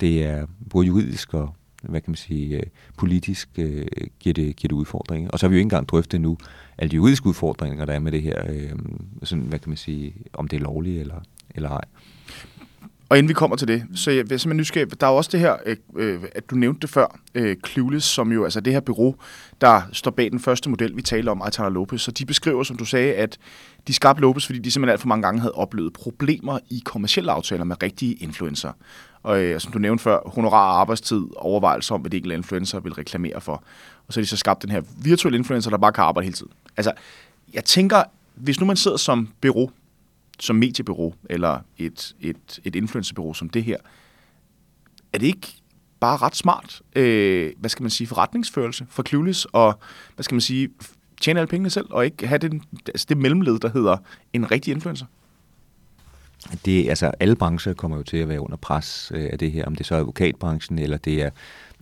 [0.00, 2.62] det er både juridisk og hvad kan man sige, øh,
[2.96, 3.86] politisk øh,
[4.20, 5.30] giver, det, giver det udfordringer.
[5.30, 6.38] Og så har vi jo ikke engang drøftet nu
[6.78, 8.72] alle de juridiske udfordringer, der er med det her, øh,
[9.22, 11.20] sådan, hvad kan man sige, om det er lovligt eller,
[11.54, 11.84] eller ej.
[13.12, 15.00] Og inden vi kommer til det, så jeg vil simpelthen nysgerrig.
[15.00, 18.32] Der er også det her, øh, øh, at du nævnte det før, øh, Clueless, som
[18.32, 19.14] jo altså det her bureau,
[19.60, 22.00] der står bag den første model, vi taler om, Aitana Lopez.
[22.00, 23.38] Så de beskriver, som du sagde, at
[23.86, 27.32] de skabte Lopez, fordi de simpelthen alt for mange gange havde oplevet problemer i kommersielle
[27.32, 28.72] aftaler med rigtige influencer.
[29.22, 32.92] Og øh, som du nævnte før, honorar arbejdstid, overvejelser om, hvad de enkelte influencer vil
[32.92, 33.64] reklamere for.
[34.06, 36.36] Og så har de så skabt den her virtuelle influencer, der bare kan arbejde hele
[36.36, 36.52] tiden.
[36.76, 36.92] Altså,
[37.54, 38.02] jeg tænker,
[38.34, 39.70] hvis nu man sidder som bureau
[40.42, 43.76] som mediebureau eller et, et, et influencerbureau som det her,
[45.12, 45.48] er det ikke
[46.00, 49.78] bare ret smart, øh, hvad skal man sige, forretningsførelse for Clueless, og
[50.14, 50.68] hvad skal man sige,
[51.20, 53.96] tjene alle pengene selv, og ikke have det, altså det mellemled, der hedder
[54.32, 55.06] en rigtig influencer?
[56.64, 59.64] Det, altså, alle brancher kommer jo til at være under pres øh, af det her,
[59.64, 61.30] om det så er advokatbranchen, eller det er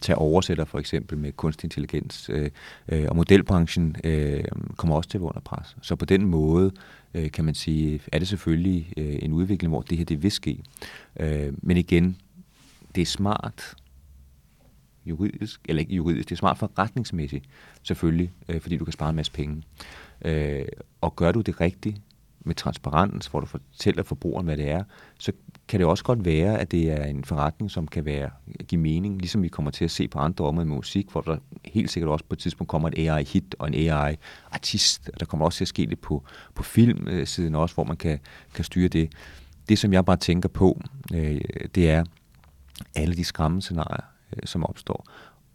[0.01, 2.51] tage oversætter for eksempel med kunstig intelligens, øh,
[2.89, 4.45] øh, og modelbranchen øh,
[4.77, 5.77] kommer også til at være under pres.
[5.83, 6.73] Så på den måde
[7.15, 10.33] øh, kan man sige, er det selvfølgelig øh, en udvikling, hvor det her det vil
[10.33, 10.63] ske.
[11.21, 12.17] Øh, men igen,
[12.95, 13.75] det er smart
[15.07, 17.45] juridisk, eller ikke juridisk, det er smart forretningsmæssigt
[17.83, 19.63] selvfølgelig, øh, fordi du kan spare en masse penge.
[20.25, 20.65] Øh,
[21.01, 22.01] og gør du det rigtigt,
[22.45, 24.85] med transparens, hvor du fortæller forbrugeren, hvad det er,
[25.19, 25.33] så
[25.71, 28.31] kan det også godt være, at det er en forretning, som kan være,
[28.69, 31.37] give mening, ligesom vi kommer til at se på andre områder med musik, hvor der
[31.65, 35.11] helt sikkert også på et tidspunkt kommer et AI-hit og en AI-artist.
[35.21, 38.19] Der kommer også til at ske det på, på filmsiden også, hvor man kan,
[38.55, 39.13] kan styre det.
[39.69, 40.81] Det, som jeg bare tænker på,
[41.15, 41.41] øh,
[41.75, 42.05] det er
[42.95, 44.05] alle de skræmmescenarier,
[44.37, 45.05] øh, som opstår.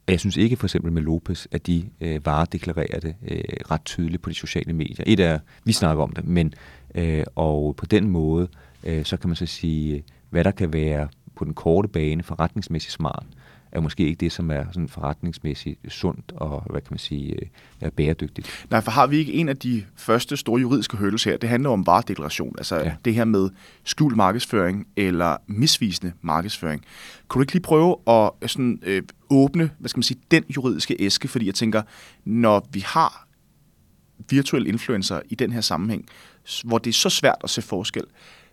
[0.07, 3.85] Og jeg synes ikke for eksempel med Lopez, at de øh, varedeklarerer det øh, ret
[3.85, 5.03] tydeligt på de sociale medier.
[5.07, 6.53] Et er, vi snakker om det, men
[6.95, 8.64] øh, og på den måde, øh,
[9.03, 13.25] så kan man så sige, hvad der kan være på den korte bane forretningsmæssigt smart,
[13.75, 17.47] er måske ikke det, som er sådan forretningsmæssigt sundt og, hvad kan man sige, øh,
[17.81, 18.65] er bæredygtigt.
[18.69, 21.37] Nej, for har vi ikke en af de første store juridiske hørtes her?
[21.37, 22.93] Det handler om varedeklaration, altså ja.
[23.05, 23.49] det her med
[23.83, 26.85] skjult markedsføring eller misvisende markedsføring.
[27.27, 30.43] Kunne du ikke lige prøve at øh, sådan, øh, åbne, hvad skal man sige, den
[30.55, 31.27] juridiske æske?
[31.27, 31.81] Fordi jeg tænker,
[32.25, 33.27] når vi har
[34.29, 36.05] virtuelle influencer i den her sammenhæng,
[36.63, 38.03] hvor det er så svært at se forskel,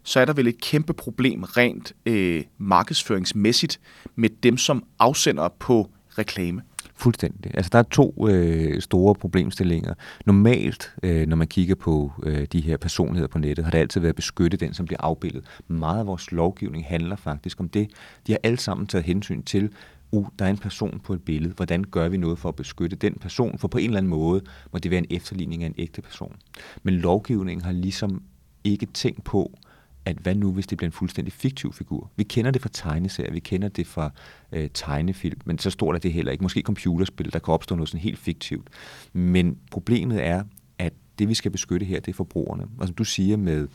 [0.02, 3.80] så er der vel et kæmpe problem rent øh, markedsføringsmæssigt
[4.14, 6.62] med dem, som afsender på reklame.
[6.94, 7.50] Fuldstændig.
[7.54, 9.94] Altså, der er to øh, store problemstillinger.
[10.26, 14.00] Normalt, øh, når man kigger på øh, de her personligheder på nettet, har det altid
[14.00, 15.44] været at beskytte den, som bliver afbildet.
[15.68, 17.90] Meget af vores lovgivning handler faktisk om det.
[18.26, 19.70] De har alle sammen taget hensyn til,
[20.12, 21.54] uh, der er en person på et billede.
[21.54, 23.58] Hvordan gør vi noget for at beskytte den person?
[23.58, 24.40] For på en eller anden måde
[24.72, 26.36] må det være en efterligning af en ægte person.
[26.82, 28.22] Men lovgivningen har ligesom
[28.64, 29.58] ikke tænkt på,
[30.04, 32.10] at hvad nu, hvis det bliver en fuldstændig fiktiv figur?
[32.16, 34.10] Vi kender det fra tegneserier, vi kender det fra
[34.52, 36.44] øh, tegnefilm, men så stort er det heller ikke.
[36.44, 38.68] Måske computerspil, der kan opstå noget sådan helt fiktivt.
[39.12, 40.44] Men problemet er,
[40.78, 42.66] at det vi skal beskytte her, det er forbrugerne.
[42.78, 43.68] Og som du siger med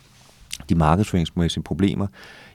[0.69, 2.07] de markedsføringsmæssige problemer,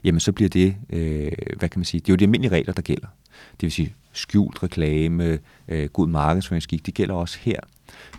[0.03, 2.73] jamen så bliver det, øh, hvad kan man sige, det er jo de almindelige regler,
[2.73, 3.07] der gælder.
[3.51, 7.59] Det vil sige skjult reklame, øh, god markedsføringsskik, det gælder også her.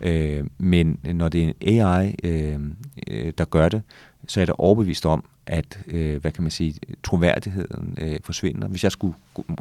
[0.02, 2.60] Øh, men når det er en AI, øh,
[3.08, 3.82] øh, der gør det,
[4.26, 8.68] så er jeg overbevist om, at øh, hvad kan man sige, troværdigheden øh, forsvinder.
[8.68, 9.14] Hvis jeg skulle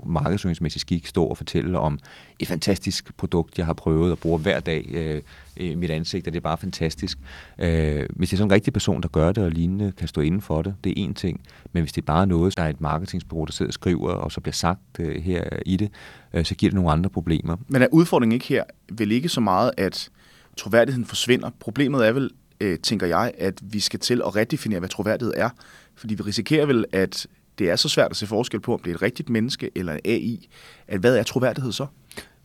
[0.06, 2.00] markedsføringsmæssigt skik stå og fortælle om
[2.40, 5.22] et fantastisk produkt, jeg har prøvet og bruger hver dag øh,
[5.58, 7.18] i mit ansigt, og det er bare fantastisk.
[7.60, 10.22] Øh, hvis det er sådan en rigtig person, der gør det og lignende, kan stå
[10.22, 11.42] inden for det, det er en ting.
[11.74, 14.32] Men hvis det er bare noget, der er et marketingsbureau, der sidder og skriver, og
[14.32, 15.92] så bliver sagt øh, her i det,
[16.34, 17.58] øh, så giver det nogle andre problemer.
[17.68, 20.10] Men er udfordringen ikke her vel ikke så meget, at
[20.58, 21.50] troværdigheden forsvinder?
[21.60, 22.32] Problemet er vel,
[22.64, 25.50] øh, tænker jeg, at vi skal til at redefinere, hvad troværdighed er.
[25.96, 27.28] Fordi vi risikerer vel, at
[27.60, 29.94] det er så svært at se forskel på, om det er et rigtigt menneske eller
[29.94, 30.50] en AI.
[30.88, 31.86] At hvad er troværdighed så?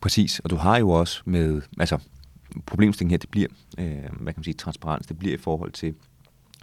[0.00, 1.98] Præcis, og du har jo også med, altså
[2.66, 5.94] problemstillingen her, det bliver, øh, hvad kan man sige, transparens, det bliver i forhold til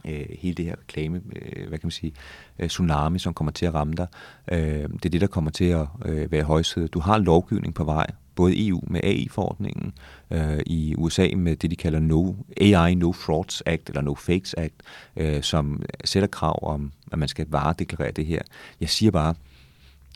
[0.06, 2.14] øh, hele det her reklame, øh, hvad kan man sige,
[2.60, 4.08] øh, tsunami, som kommer til at ramme dig.
[4.52, 6.94] Øh, det er det, der kommer til at øh, være højsædet.
[6.94, 9.94] Du har lovgivning på vej, både EU med AI-forordningen,
[10.32, 14.54] øh, i USA med det, de kalder no, AI No Frauds Act, eller No Fakes
[14.54, 14.84] Act,
[15.16, 18.42] øh, som sætter krav om, at man skal varedeklarere det her.
[18.80, 19.36] Jeg siger bare,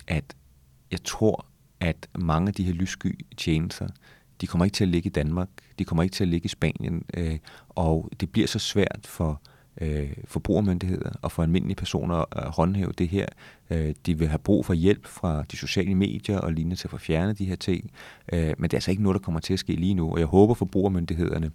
[0.07, 0.35] at
[0.91, 1.45] jeg tror,
[1.79, 3.87] at mange af de her lyssky tjenester,
[4.41, 6.49] de kommer ikke til at ligge i Danmark, de kommer ikke til at ligge i
[6.49, 7.37] Spanien, øh,
[7.69, 12.91] og det bliver så svært for øh, Øh, forbrugermyndigheder og for almindelige personer at håndhæve
[12.97, 13.25] det her.
[13.69, 16.91] Øh, de vil have brug for hjælp fra de sociale medier og lignende til at
[16.91, 17.91] få fjernet de her ting,
[18.33, 20.19] øh, men det er altså ikke noget, der kommer til at ske lige nu, og
[20.19, 21.51] jeg håber, forbrugermyndighederne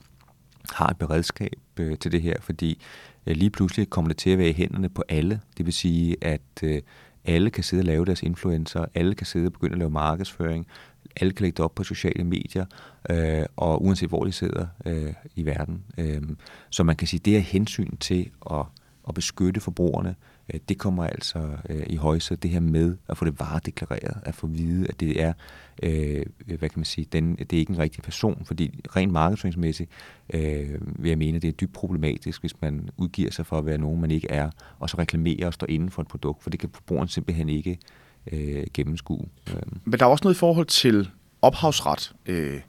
[0.73, 2.83] har et beredskab øh, til det her, fordi
[3.27, 5.41] øh, lige pludselig kommer det til at være i hænderne på alle.
[5.59, 6.83] Det vil sige, at øh,
[7.25, 10.67] alle kan sidde og lave deres influencer, alle kan sidde og begynde at lave markedsføring,
[11.21, 12.65] alle kan lægge det op på sociale medier,
[13.11, 15.83] øh, og uanset hvor de sidder øh, i verden.
[15.99, 16.23] Øh,
[16.71, 18.65] så man kan sige, det er hensyn til at,
[19.09, 20.15] at beskytte forbrugerne,
[20.55, 24.35] øh, det kommer altså øh, i højsædet, det her med at få det varedeklareret, at
[24.35, 25.33] få at vide, at det er,
[25.83, 29.91] øh, hvad kan man sige, den, det er ikke en rigtig person, fordi rent markedsføringsmæssigt
[30.35, 33.67] øh, vil jeg mene, at det er dybt problematisk, hvis man udgiver sig for at
[33.67, 36.51] være nogen, man ikke er, og så reklamerer og står inden for et produkt, for
[36.51, 38.04] det kan forbrugeren simpelthen ikke øh,
[38.75, 39.27] gennemskue.
[39.49, 39.63] Øh.
[39.85, 41.11] Men der er også noget i forhold til
[41.43, 42.61] ophavsret, øh,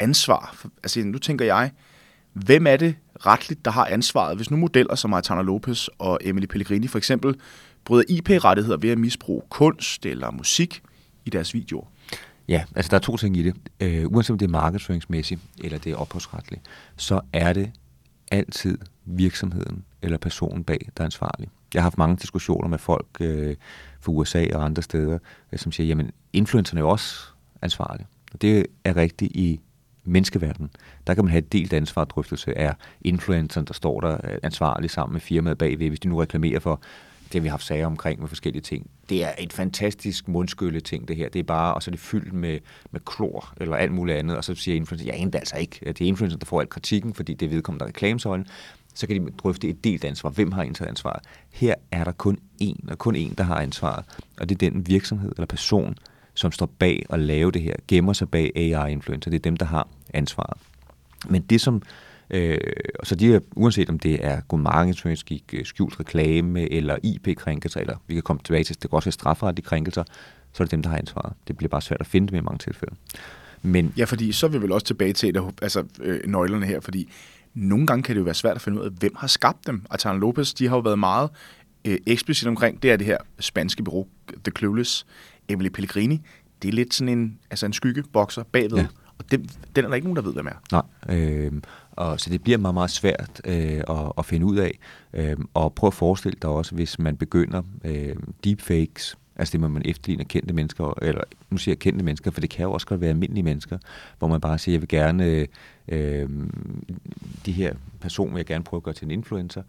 [0.00, 0.66] ansvar.
[0.82, 1.70] Altså nu tænker jeg,
[2.32, 2.94] hvem er det
[3.26, 7.34] retligt, der har ansvaret, hvis nu modeller som Aitana Lopez og Emily Pellegrini for eksempel
[7.84, 10.82] bryder IP-rettigheder ved at misbruge kunst eller musik
[11.24, 11.86] i deres videoer?
[12.48, 13.56] Ja, altså der er to ting i det.
[13.80, 16.62] Øh, uanset om det er markedsføringsmæssigt eller det er ophavsretligt,
[16.96, 17.70] så er det
[18.30, 21.48] altid virksomheden eller personen bag, der er ansvarlig.
[21.76, 23.56] Jeg har haft mange diskussioner med folk øh,
[24.00, 25.18] fra USA og andre steder,
[25.52, 27.26] øh, som siger, jamen influencerne er jo også
[27.62, 28.06] ansvarlige.
[28.32, 29.60] Og det er rigtigt i
[30.04, 30.70] menneskeverdenen.
[31.06, 34.90] Der kan man have et delt ansvar drøftelse af influenceren, der står der øh, ansvarlig
[34.90, 36.80] sammen med firmaet bagved, hvis de nu reklamerer for
[37.26, 38.90] det har vi haft sager omkring med forskellige ting.
[39.08, 41.28] Det er et fantastisk mundskylle ting, det her.
[41.28, 42.58] Det er bare, og så er det fyldt med,
[42.90, 45.56] med klor eller alt muligt andet, og så siger influencer, jeg ja, det er altså
[45.56, 45.80] ikke.
[45.86, 48.46] Det er influencer, der får al kritikken, fordi det er vedkommende, der reklamesøjlen.
[48.96, 50.30] Så kan de drøfte et delt ansvar.
[50.30, 51.22] Hvem har indtaget ansvaret?
[51.50, 54.04] Her er der kun én, og kun én, der har ansvaret.
[54.40, 55.94] Og det er den virksomhed eller person,
[56.34, 59.30] som står bag at lave det her, gemmer sig bag AI-influencer.
[59.30, 60.58] Det er dem, der har ansvaret.
[61.28, 61.82] Men det, som
[62.30, 62.58] Øh,
[63.02, 65.18] så de er, uanset om det er god markedsføring,
[65.52, 69.12] øh, skjult reklame eller IP-krænkelser, eller vi kan komme tilbage til, det kan også være
[69.12, 70.04] strafferetlige krænkelser,
[70.52, 71.32] så er det dem, der har ansvaret.
[71.48, 72.94] Det bliver bare svært at finde dem i mange tilfælde.
[73.62, 77.08] Men, ja, fordi så er vi vel også tilbage til altså, øh, nøglerne her, fordi
[77.56, 79.82] nogle gange kan det jo være svært at finde ud af, hvem har skabt dem.
[79.90, 81.30] Atana Lopez, de har jo været meget
[81.84, 84.06] øh, eksplicit omkring, det er det her spanske bureau,
[84.44, 85.06] The Clueless,
[85.48, 86.20] Emily Pellegrini,
[86.62, 88.86] det er lidt sådan en, altså en skyggebokser bagved, ja.
[89.18, 90.62] og den, den er der ikke nogen, der ved, hvem er.
[90.72, 91.52] Nej, øh,
[91.90, 94.78] og så det bliver meget, meget svært øh, at, at finde ud af.
[95.12, 99.68] Øh, og prøv at forestille dig også, hvis man begynder øh, deepfakes, altså det, må
[99.68, 101.20] man efterligner kendte mennesker, eller
[101.50, 103.78] nu siger jeg kendte mennesker, for det kan jo også godt være almindelige mennesker,
[104.18, 105.46] hvor man bare siger, jeg vil gerne,
[105.88, 106.28] øh,
[107.46, 109.62] de her person vil jeg gerne prøve at gøre til en influencer,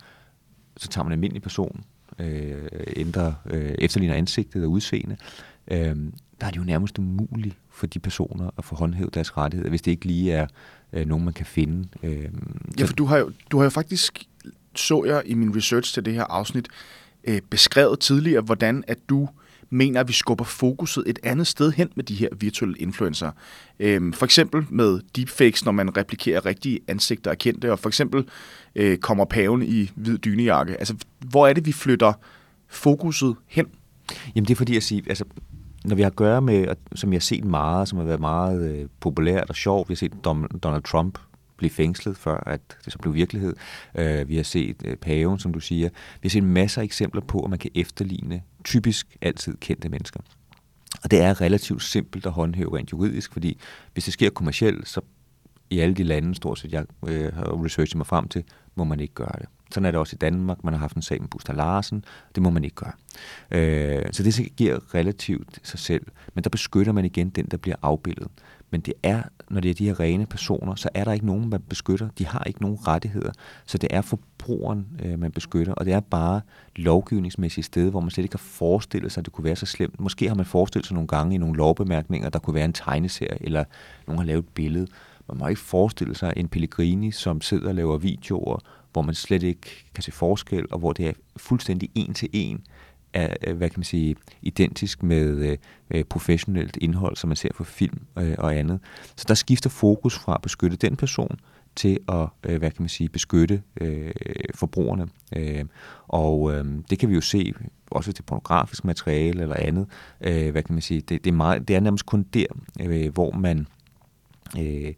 [0.77, 1.83] så tager man en almindelig person,
[2.19, 5.17] øh, ændrer, øh, efterligner ansigtet og udseende,
[5.71, 5.95] øh,
[6.41, 9.81] der er det jo nærmest umuligt for de personer at få håndhævet deres rettigheder, hvis
[9.81, 10.47] det ikke lige er
[10.93, 11.87] øh, nogen, man kan finde.
[12.03, 12.29] Øh,
[12.79, 14.23] ja, for du har, jo, du har jo faktisk,
[14.75, 16.67] så jeg i min research til det her afsnit,
[17.23, 19.29] øh, beskrevet tidligere, hvordan at du
[19.69, 23.31] mener, at vi skubber fokuset et andet sted hen med de her virtuelle influencer.
[23.79, 28.25] Øh, for eksempel med deepfakes, når man replikerer rigtige ansigter af kendte, og for eksempel
[28.75, 30.77] øh, kommer paven i hvid dynejakke.
[30.77, 32.13] Altså, hvor er det, vi flytter
[32.67, 33.65] fokuset hen?
[34.35, 35.23] Jamen det er fordi, at sige, altså,
[35.85, 38.69] når vi har at gøre med, som jeg har set meget, som har været meget
[38.69, 40.13] øh, populært og sjovt, vi har set
[40.63, 41.19] Donald Trump
[41.57, 43.55] blive fængslet, før at det så blev virkelighed.
[43.95, 45.89] Øh, vi har set øh, paven, som du siger.
[46.21, 50.19] Vi har set masser af eksempler på, at man kan efterligne typisk altid kendte mennesker.
[51.03, 53.59] Og det er relativt simpelt at håndhæve rent juridisk, fordi
[53.93, 55.01] hvis det sker kommercielt, så
[55.69, 58.43] i alle de lande, stort set jeg øh, har researchet mig frem til,
[58.75, 59.45] må man ikke gøre det.
[59.71, 60.63] Sådan er det også i Danmark.
[60.63, 62.05] Man har haft en sag med Buster Larsen.
[62.35, 62.91] Det må man ikke gøre.
[63.51, 66.05] Øh, så det giver relativt sig selv.
[66.33, 68.27] Men der beskytter man igen den, der bliver afbildet.
[68.69, 71.49] Men det er, når det er de her rene personer, så er der ikke nogen,
[71.49, 72.09] man beskytter.
[72.17, 73.31] De har ikke nogen rettigheder.
[73.65, 75.73] Så det er forbrugeren, øh, man beskytter.
[75.73, 76.41] Og det er bare
[76.75, 79.99] lovgivningsmæssigt sted, hvor man slet ikke kan forestille sig, at det kunne være så slemt.
[79.99, 83.43] Måske har man forestillet sig nogle gange i nogle lovbemærkninger, der kunne være en tegneserie,
[83.43, 83.63] eller
[84.07, 84.87] nogen har lavet et billede.
[85.27, 88.59] Man må ikke forestille sig en Pellegrini, som sidder og laver videoer,
[88.93, 92.61] hvor man slet ikke kan se forskel, og hvor det er fuldstændig en til en
[93.13, 95.57] er, øh, hvad kan man sige, identisk med øh,
[95.91, 98.79] øh, professionelt indhold, som man ser på film øh, og andet.
[99.15, 101.39] Så der skifter fokus fra at beskytte den person
[101.75, 104.11] til at, øh, hvad kan man sige, beskytte øh,
[104.55, 105.07] forbrugerne.
[105.35, 105.65] Øh,
[106.07, 107.53] og øh, det kan vi jo se
[107.91, 109.87] også til pornografisk materiale eller andet.
[110.21, 112.45] Øh, hvad kan man sige, det, det, er, meget, det er nærmest kun der,
[112.81, 113.67] øh, hvor man
[114.59, 114.93] øh,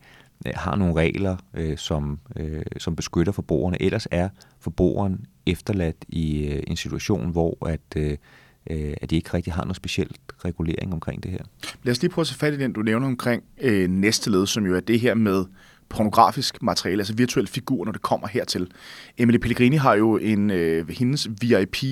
[0.46, 3.82] har nogle regler, øh, som, øh, som beskytter forbrugerne.
[3.82, 8.18] Ellers er forbrugeren efterladt i øh, en situation, hvor at, øh,
[8.70, 11.44] øh at de ikke rigtig har noget specielt regulering omkring det her.
[11.84, 14.48] Lad os lige prøve at tage fat i den, du nævner omkring øh, næste led,
[14.48, 15.46] som jo er det her med
[15.90, 18.72] pornografisk materiale, altså virtuelle figurer, når det kommer hertil.
[19.18, 21.84] Emily Pellegrini har jo en, øh, hendes VIP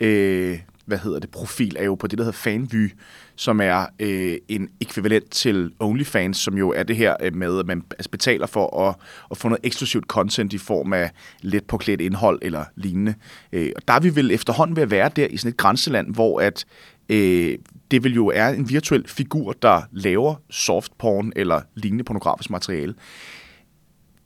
[0.00, 2.92] øh, hvad hedder det, profil er jo på det, der hedder Fanvy,
[3.36, 7.66] som er øh, en ekvivalent til OnlyFans, som jo er det her øh, med, at
[7.66, 8.94] man altså betaler for at,
[9.30, 13.14] at få noget eksklusivt content i form af let påklædt indhold eller lignende.
[13.52, 16.14] Øh, og der er vi vel efterhånden ved at være der i sådan et grænseland,
[16.14, 16.64] hvor at
[17.08, 17.58] øh,
[17.90, 22.94] det vil jo er en virtuel figur, der laver soft porn eller lignende pornografisk materiale.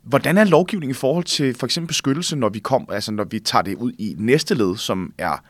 [0.02, 3.38] Hvordan er lovgivningen i forhold til for eksempel beskyttelse, når vi kom, altså når vi
[3.38, 5.42] tager det ud i næste led, som er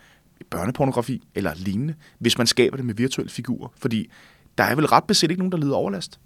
[0.51, 3.69] børnepornografi eller lignende, hvis man skaber det med virtuelle figurer?
[3.77, 4.11] Fordi
[4.59, 6.21] der er vel ret beset ikke nogen, der lider overlast?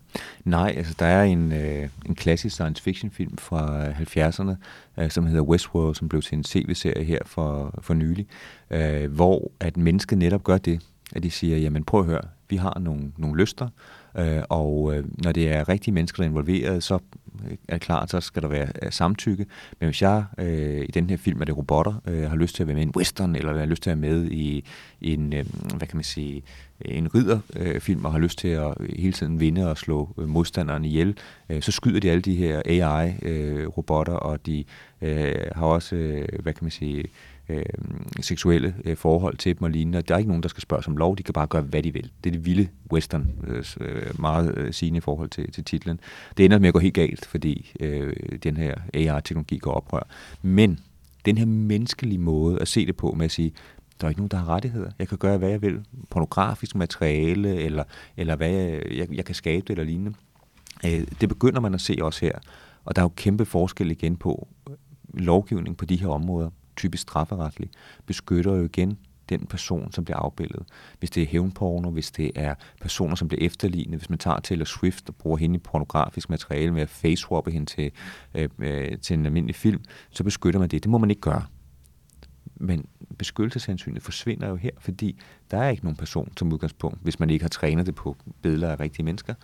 [0.45, 4.55] Nej, altså der er en, øh, en klassisk science fiction film fra øh, 70'erne,
[5.03, 8.27] øh, som hedder Westworld, som blev til en tv-serie her for, for nylig,
[8.71, 10.81] øh, hvor at mennesket netop gør det,
[11.15, 13.69] at de siger, jamen prøv at høre, vi har nogle, nogle lyster,
[14.19, 16.99] øh, og øh, når det er rigtige mennesker, der er involveret, så
[17.69, 19.47] er det klart, så skal der være øh, samtykke.
[19.81, 22.63] Men hvis jeg øh, i den her film, er det robotter, øh, har lyst til
[22.63, 24.65] at være med i en western, eller har lyst til at være med i,
[25.01, 25.45] en, øh,
[25.77, 26.43] hvad kan man sige,
[26.85, 30.85] en ridderfilm, øh, og har lyst til at hele tiden vinde og slå øh, modstanderen
[30.85, 34.65] ihjel, øh, så skyder de alle de her AI-robotter, øh, og de
[35.03, 37.05] øh, har også, øh, hvad kan man sige,
[37.51, 37.65] øh,
[38.21, 40.03] seksuelle øh, forhold til dem og lignende.
[40.03, 41.17] Der er ikke nogen, der skal spørge som lov.
[41.17, 42.11] De kan bare gøre, hvad de vil.
[42.25, 46.01] Det er det vilde western, øh, øh, meget øh, sigende i forhold til, til titlen.
[46.37, 50.03] Det ender med at gå helt galt, fordi øh, den her AI-teknologi går oprør.
[50.43, 50.81] Men
[51.25, 53.53] den her menneskelige måde at se det på med at sige,
[54.01, 54.91] der er ikke nogen, der har rettigheder.
[54.99, 55.81] Jeg kan gøre, hvad jeg vil.
[56.11, 57.85] Pornografisk materiale, eller,
[58.17, 60.15] eller hvad jeg, jeg, jeg kan skabe det, eller lignende.
[60.87, 62.39] Øh, det begynder man at se også her.
[62.85, 64.49] Og der er jo kæmpe forskel igen på
[65.15, 67.73] lovgivning på de her områder typisk strafferetligt,
[68.07, 68.99] beskytter jo igen
[69.31, 70.63] den person, som bliver afbildet.
[70.99, 74.65] Hvis det er hævnporno, hvis det er personer, som bliver efterlignet, hvis man tager Taylor
[74.65, 77.91] Swift og bruger hende i pornografisk materiale med at facewappe hende til,
[78.35, 80.83] øh, øh, til en almindelig film, så beskytter man det.
[80.83, 81.45] Det må man ikke gøre.
[82.57, 82.87] Men
[83.19, 87.43] beskyttelseshensynet forsvinder jo her, fordi der er ikke nogen person som udgangspunkt, hvis man ikke
[87.43, 89.35] har trænet det på billeder af rigtige mennesker,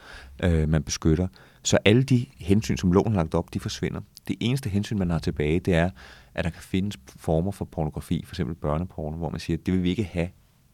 [0.42, 1.28] øh, man beskytter.
[1.62, 4.00] Så alle de hensyn, som loven har lagt op, de forsvinder.
[4.28, 5.90] Det eneste hensyn, man har tilbage, det er,
[6.36, 9.74] at der kan findes former for pornografi, for eksempel børneporno, hvor man siger, at det
[9.74, 10.28] vil vi ikke have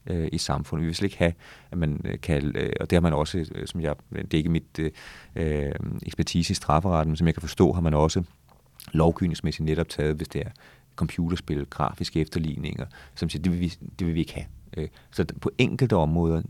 [0.07, 0.83] øh, i samfundet.
[0.83, 1.33] Vi vil slet ikke have,
[1.71, 4.35] at man øh, kan, øh, og det har man også, øh, som jeg, øh, det
[4.35, 4.79] er ikke mit
[5.37, 5.73] øh,
[6.03, 8.23] ekspertise i strafferetten, men som jeg kan forstå, har man også
[8.93, 10.51] lovgivningsmæssigt netop taget, hvis det er
[10.97, 14.47] computerspil, grafiske efterligninger, som siger, det vil vi, det vil vi ikke have.
[15.11, 16.43] Så på enkelte områder,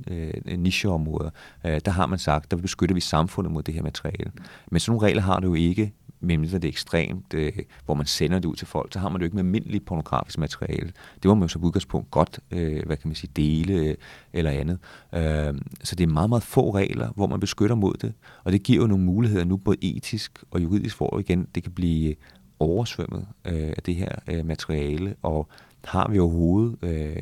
[0.56, 1.30] nicheområder,
[1.62, 4.32] der har man sagt, der beskytter vi samfundet mod det her materiale.
[4.70, 5.92] Men sådan nogle regler har du jo ikke
[6.22, 7.52] medmindre det er ekstremt, øh,
[7.84, 9.86] hvor man sender det ud til folk, så har man det jo ikke med almindeligt
[9.86, 10.92] pornografisk materiale.
[11.14, 13.94] Det må man jo som udgangspunkt godt, øh, hvad kan man sige, dele øh,
[14.32, 14.78] eller andet.
[15.14, 18.12] Øh, så det er meget, meget få regler, hvor man beskytter mod det,
[18.44, 21.72] og det giver jo nogle muligheder nu, både etisk og juridisk, for igen, det kan
[21.72, 22.14] blive
[22.58, 25.48] oversvømmet øh, af det her øh, materiale, og
[25.84, 27.16] har vi overhovedet øh,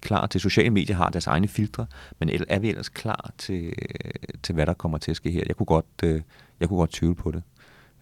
[0.00, 1.86] klar til, sociale medier har deres egne filtre,
[2.18, 4.10] men er vi ellers klar til, øh,
[4.42, 5.42] til hvad der kommer til at ske her?
[5.46, 6.20] Jeg kunne godt, øh,
[6.60, 7.42] jeg kunne godt tvivle på det.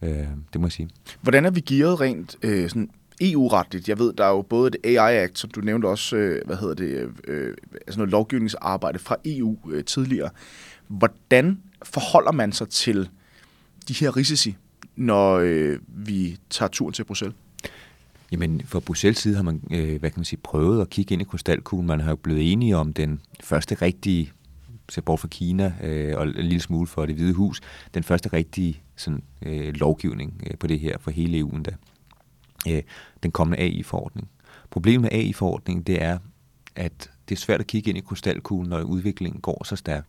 [0.03, 0.89] Øh, det må jeg sige.
[1.21, 3.89] Hvordan er vi gearet rent øh, sådan EU-retligt?
[3.89, 6.75] Jeg ved, der er jo både et AI-act, som du nævnte også, øh, hvad hedder
[6.75, 7.57] det, øh,
[7.87, 10.31] altså noget lovgivningsarbejde fra EU øh, tidligere.
[10.89, 13.09] Hvordan forholder man sig til
[13.89, 14.57] de her risici,
[14.97, 17.37] når øh, vi tager turen til Bruxelles?
[18.33, 21.23] Jamen, fra Bruxelles side har man, øh, hvad kan man sige, prøvet at kigge ind
[21.23, 21.87] i krystalkuglen.
[21.87, 24.33] Man har jo blevet enige om den første rigtige,
[24.89, 27.61] ser bort fra Kina øh, og en lille smule for det hvide hus,
[27.95, 31.71] den første rigtige sådan, øh, lovgivning øh, på det her for hele EU'en da.
[32.69, 32.83] øh,
[33.23, 34.29] den kommende AI-forordning.
[34.71, 36.19] Problemet med AI-forordningen, det er,
[36.77, 40.07] at det er svært at kigge ind i krystalkuglen, når udviklingen går så stærkt.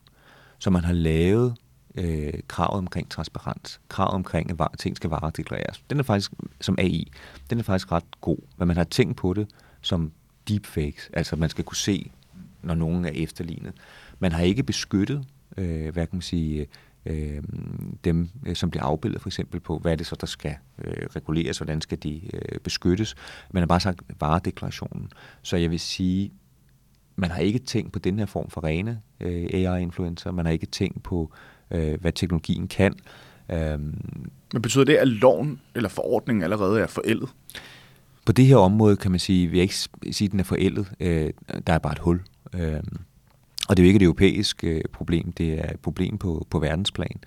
[0.60, 1.56] Så man har lavet
[1.96, 5.84] øh, kravet omkring transparens, kravet omkring, at ting skal varedeklareres.
[5.90, 7.12] Den er faktisk, som AI,
[7.50, 9.48] den er faktisk ret god, men man har tænkt på det
[9.82, 10.12] som
[10.48, 12.12] deepfakes, altså man skal kunne se,
[12.64, 13.74] når nogen er efterlignet.
[14.20, 15.26] Man har ikke beskyttet,
[15.58, 16.68] øh, hvad kan man sige,
[17.06, 17.44] øh,
[18.04, 20.56] dem, øh, som bliver afbildet for eksempel på, hvad er det så, der skal
[20.86, 23.16] øh, reguleres, hvordan skal de øh, beskyttes.
[23.52, 25.10] Man har bare sagt varedeklarationen.
[25.42, 26.32] Så jeg vil sige,
[27.16, 30.32] man har ikke tænkt på den her form for rene øh, AI-influencer.
[30.32, 31.32] Man har ikke tænkt på,
[31.72, 32.96] øh, hvad teknologien kan.
[33.52, 37.30] Øhm, Men betyder det, at loven eller forordningen allerede er forældet?
[38.26, 39.76] På det her område kan man sige, vi jeg ikke
[40.12, 40.92] sige, at den er forældet.
[41.00, 41.30] Øh,
[41.68, 42.22] der er bare et hul.
[42.54, 42.84] Øh,
[43.70, 46.60] og det er jo ikke et europæisk øh, problem, det er et problem på, på
[46.60, 47.20] verdensplan.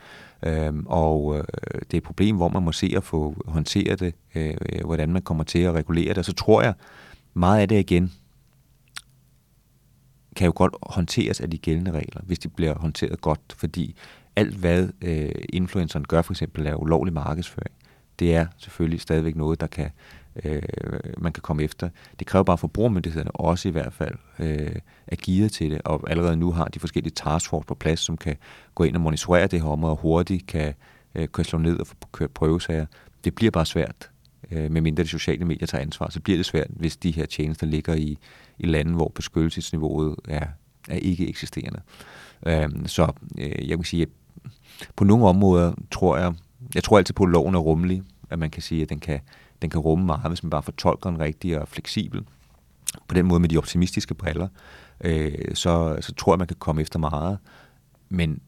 [0.42, 1.44] Øhm, og øh,
[1.80, 5.12] det er et problem, hvor man må se at få håndteret det, øh, øh, hvordan
[5.12, 6.18] man kommer til at regulere det.
[6.18, 6.74] Og så tror jeg,
[7.34, 8.12] meget af det igen,
[10.36, 13.96] kan jo godt håndteres af de gældende regler, hvis de bliver håndteret godt, fordi
[14.36, 17.74] alt hvad øh, influenceren gør, for eksempel er ulovlig markedsføring,
[18.18, 19.90] det er selvfølgelig stadigvæk noget, der kan
[20.44, 20.62] øh,
[21.18, 21.88] man kan komme efter.
[22.18, 24.76] Det kræver bare, at forbrugermyndighederne også i hvert fald øh,
[25.06, 28.36] er givet til det, og allerede nu har de forskellige taskforce på plads, som kan
[28.74, 30.74] gå ind og monitorere det her område, og hurtigt kan,
[31.14, 32.86] øh, kan slå ned og få kørt prøvesager.
[33.24, 34.10] Det bliver bare svært,
[34.50, 37.66] øh, medmindre de sociale medier tager ansvar, så bliver det svært, hvis de her tjenester
[37.66, 38.18] ligger i,
[38.58, 40.46] i lande, hvor beskyttelsesniveauet er,
[40.88, 41.80] er ikke eksisterende.
[42.46, 44.08] Øh, så øh, jeg vil sige, at
[44.96, 46.34] på nogle områder tror jeg,
[46.74, 49.20] jeg tror altid på, at loven er rummelig, at man kan sige, at den kan,
[49.62, 52.24] den kan rumme meget, hvis man bare fortolker den rigtigt og fleksibel.
[53.08, 54.48] På den måde med de optimistiske briller,
[55.00, 57.38] øh, så, så tror jeg, man kan komme efter meget.
[58.08, 58.40] Men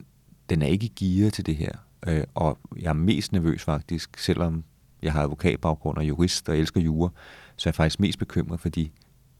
[0.50, 1.72] den er ikke gearet til det her.
[2.06, 4.64] Øh, og jeg er mest nervøs faktisk, selvom
[5.02, 7.10] jeg har advokatbaggrund og jurist og elsker jure,
[7.56, 8.90] så er jeg faktisk mest bekymret for de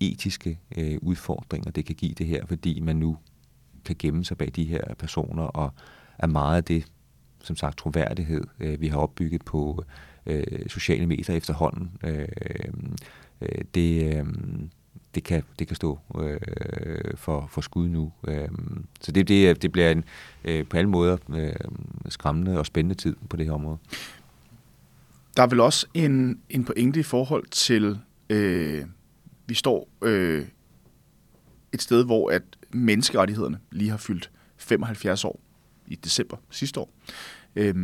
[0.01, 3.17] etiske øh, udfordringer, det kan give det her, fordi man nu
[3.85, 5.73] kan gemme sig bag de her personer, og
[6.19, 6.87] er meget af det,
[7.43, 9.85] som sagt, troværdighed, øh, vi har opbygget på
[10.27, 11.91] øh, sociale medier efterhånden.
[12.05, 12.29] Øh,
[13.41, 14.25] øh, det, øh,
[15.15, 16.39] det, kan, det kan stå øh,
[17.15, 18.13] for, for skud nu.
[18.29, 18.49] Øh,
[19.01, 20.05] så det, det, det bliver en
[20.45, 21.53] øh, på alle måder øh,
[22.09, 23.79] skræmmende og spændende tid på det her område.
[25.37, 27.99] Der er vel også en, en pointe i forhold til,
[28.31, 28.85] øh,
[29.47, 30.47] vi står øh,
[31.73, 35.41] et sted, hvor at menneskerettighederne lige har fyldt 75 år
[35.87, 36.91] i december sidste år.
[37.57, 37.75] Øh,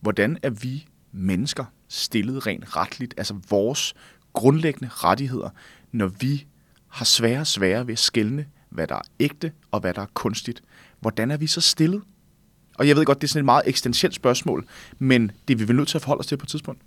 [0.00, 0.86] hvordan er vi
[1.16, 3.94] mennesker stillet rent retligt, altså vores
[4.32, 5.50] grundlæggende rettigheder,
[5.92, 6.46] når vi
[6.88, 10.06] har svære og svære ved at skælne, hvad der er ægte og hvad der er
[10.14, 10.62] kunstigt.
[11.00, 12.02] Hvordan er vi så stillet?
[12.78, 14.66] Og jeg ved godt, det er sådan et meget eksistentielt spørgsmål,
[14.98, 16.82] men det er vi vel nødt til at forholde os til på et tidspunkt.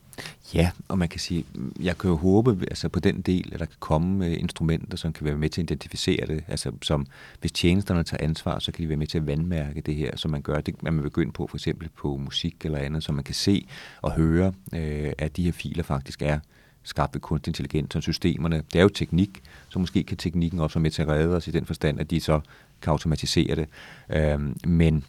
[0.53, 1.45] Ja, og man kan sige,
[1.79, 5.13] jeg kan jo håbe altså på den del, at der kan komme øh, instrumenter, som
[5.13, 6.43] kan være med til at identificere det.
[6.47, 7.07] Altså som,
[7.41, 10.31] hvis tjenesterne tager ansvar, så kan de være med til at vandmærke det her, som
[10.31, 10.61] man gør.
[10.61, 13.67] Det man vil på for eksempel på musik eller andet, så man kan se
[14.01, 16.39] og høre, øh, at de her filer faktisk er
[16.83, 18.63] skabt ved kunstig intelligens og systemerne.
[18.73, 21.47] Det er jo teknik, så måske kan teknikken også være med til at redde os
[21.47, 22.39] i den forstand, at de så
[22.81, 23.67] kan automatisere det.
[24.09, 25.03] Øhm, øh, men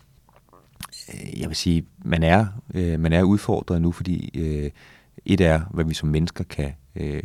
[1.37, 4.71] jeg vil sige, man er, øh, man er udfordret nu, fordi øh,
[5.25, 7.23] et er, hvad vi som mennesker kan, øh,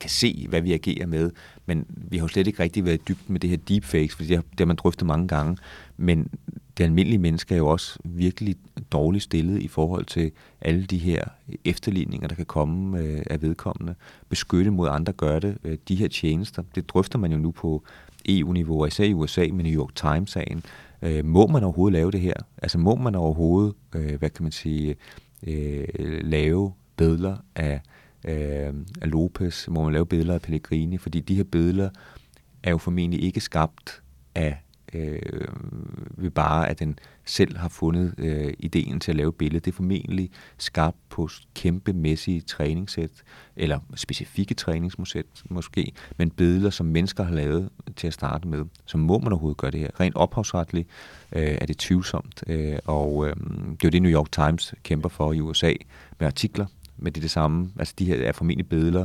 [0.00, 1.30] kan se, hvad vi agerer med,
[1.66, 4.36] men vi har jo slet ikke rigtig været dybt med det her deepfakes, fordi det
[4.36, 5.56] har, det har man drøftet mange gange,
[5.96, 6.30] men
[6.78, 8.56] det almindelige menneske er jo også virkelig
[8.92, 11.24] dårligt stillet i forhold til alle de her
[11.64, 13.94] efterligninger, der kan komme øh, af vedkommende.
[14.28, 15.58] Beskytte mod andre gør det.
[15.64, 17.84] Øh, de her tjenester, det drøfter man jo nu på
[18.28, 20.62] EU-niveau, især i USA med New York Times-sagen.
[21.02, 22.34] Øh, må man overhovedet lave det her?
[22.62, 24.96] Altså må man overhovedet, øh, hvad kan man sige,
[25.46, 25.84] øh,
[26.22, 27.80] lave billeder af,
[28.24, 29.68] øh, af Lopez?
[29.68, 30.98] Må man lave billeder af Pellegrini?
[30.98, 31.90] Fordi de her billeder
[32.62, 34.02] er jo formentlig ikke skabt
[34.34, 34.56] af
[34.94, 35.20] øh,
[36.16, 39.64] ved bare, at den selv har fundet øh, ideen til at lave billedet.
[39.64, 43.10] Det er formentlig skabt på kæmpemæssige træningssæt,
[43.56, 48.64] eller specifikke træningssæt måske, men billeder, som mennesker har lavet til at starte med.
[48.84, 50.00] Så må man overhovedet gøre det her.
[50.00, 50.88] Rent ophavsretligt
[51.32, 55.08] øh, er det tvivlsomt, øh, og øh, det er jo det, New York Times kæmper
[55.08, 55.72] for i USA
[56.18, 56.66] med artikler,
[56.96, 57.70] men det er det samme.
[57.78, 59.04] Altså de her er formentlig billeder,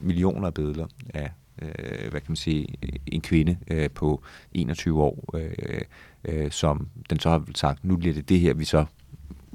[0.00, 1.30] millioner af billeder af
[1.62, 2.66] øh, hvad kan man sige,
[3.06, 5.80] en kvinde øh, på 21 år, øh,
[6.24, 8.84] øh, som den så har sagt, nu bliver det det her, vi så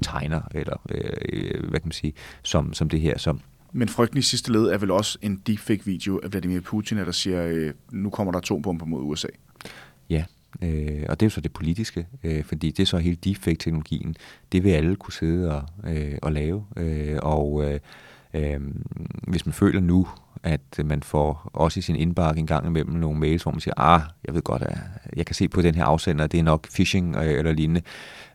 [0.02, 3.40] tegner, eller øh, hvad kan man sige, som, som det her, som
[3.72, 7.46] men frygten i sidste led er vel også en deepfake-video af Vladimir Putin, der siger,
[7.46, 9.28] øh, nu kommer der atombomber mod USA.
[10.10, 10.24] Ja,
[10.62, 14.16] øh, og det er jo så det politiske, øh, fordi det er så hele deepfake-teknologien.
[14.52, 17.80] Det vil alle kunne sidde og, øh, og lave, øh, og øh,
[18.34, 18.60] Øh,
[19.28, 20.08] hvis man føler nu,
[20.42, 23.74] at man får også i sin indbakke en gang imellem nogle mails, hvor man siger,
[23.76, 24.78] ah, jeg ved godt, at
[25.16, 27.82] jeg kan se på den her afsender, det er nok phishing øh, eller lignende.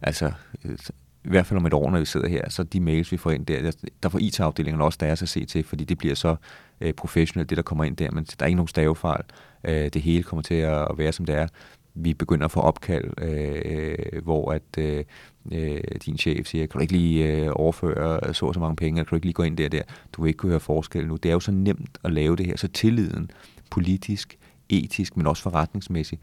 [0.02, 0.32] Altså,
[0.66, 0.78] øh,
[1.26, 3.32] i hvert fald om et år, når vi sidder her, så de mails, vi får
[3.32, 3.72] ind der,
[4.04, 6.36] der får IT-afdelingen også deres at se til, fordi det bliver så
[6.82, 9.24] øh, professionelt, det der kommer ind der, men der er ikke nogen stavefejl.
[9.64, 11.48] Øh, det hele kommer til at, at være, som det er.
[11.96, 15.04] Vi begynder at få opkald, øh, hvor at øh,
[15.52, 19.00] øh din chef siger, kan du ikke lige øh, overføre så og så mange penge,
[19.00, 19.82] eller kan du ikke lige gå ind der der?
[20.14, 21.16] Du vil ikke kunne høre forskel nu.
[21.16, 23.32] Det er jo så nemt at lave det her, så tilliden
[23.70, 24.38] politisk,
[24.70, 26.22] etisk, men også forretningsmæssigt,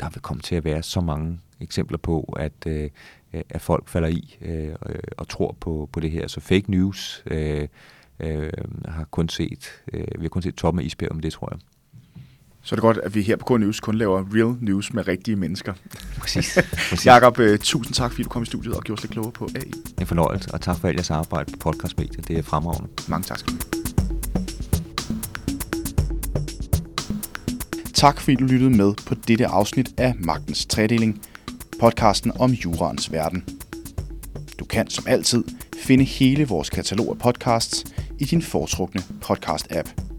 [0.00, 2.90] der vil komme til at være så mange eksempler på, at, øh,
[3.32, 4.74] at folk falder i øh,
[5.16, 6.26] og tror på, på det her.
[6.26, 7.68] Så fake news øh,
[8.20, 8.52] øh,
[8.84, 11.60] har kun set, øh, vi har kun set toppen af isbjerget om det, tror jeg.
[12.64, 15.36] Så er det godt, at vi her på K-News kun laver real news med rigtige
[15.36, 15.72] mennesker.
[16.18, 16.58] Præcis.
[16.90, 17.06] Præcis.
[17.06, 19.48] Jakob, uh, tusind tak, fordi du kom i studiet og gjorde os lidt klogere på
[19.54, 19.72] AI.
[20.00, 22.28] En fornøjelse, og tak for alt jeres arbejde på podcastmediet.
[22.28, 22.88] Det er fremragende.
[23.08, 23.58] Mange tak skal du
[27.94, 31.22] Tak fordi du lyttede med på dette afsnit af Magtens Tredeling,
[31.80, 33.44] podcasten om jurans verden.
[34.58, 35.44] Du kan som altid
[35.76, 37.84] finde hele vores katalog af podcasts
[38.18, 40.11] i din foretrukne podcast-app.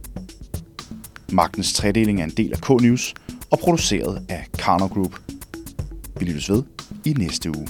[1.33, 3.13] Magtens Tredeling er en del af K-News
[3.51, 5.19] og produceret af Karner Group.
[6.19, 6.63] Vi lyttes ved
[7.05, 7.67] i næste uge.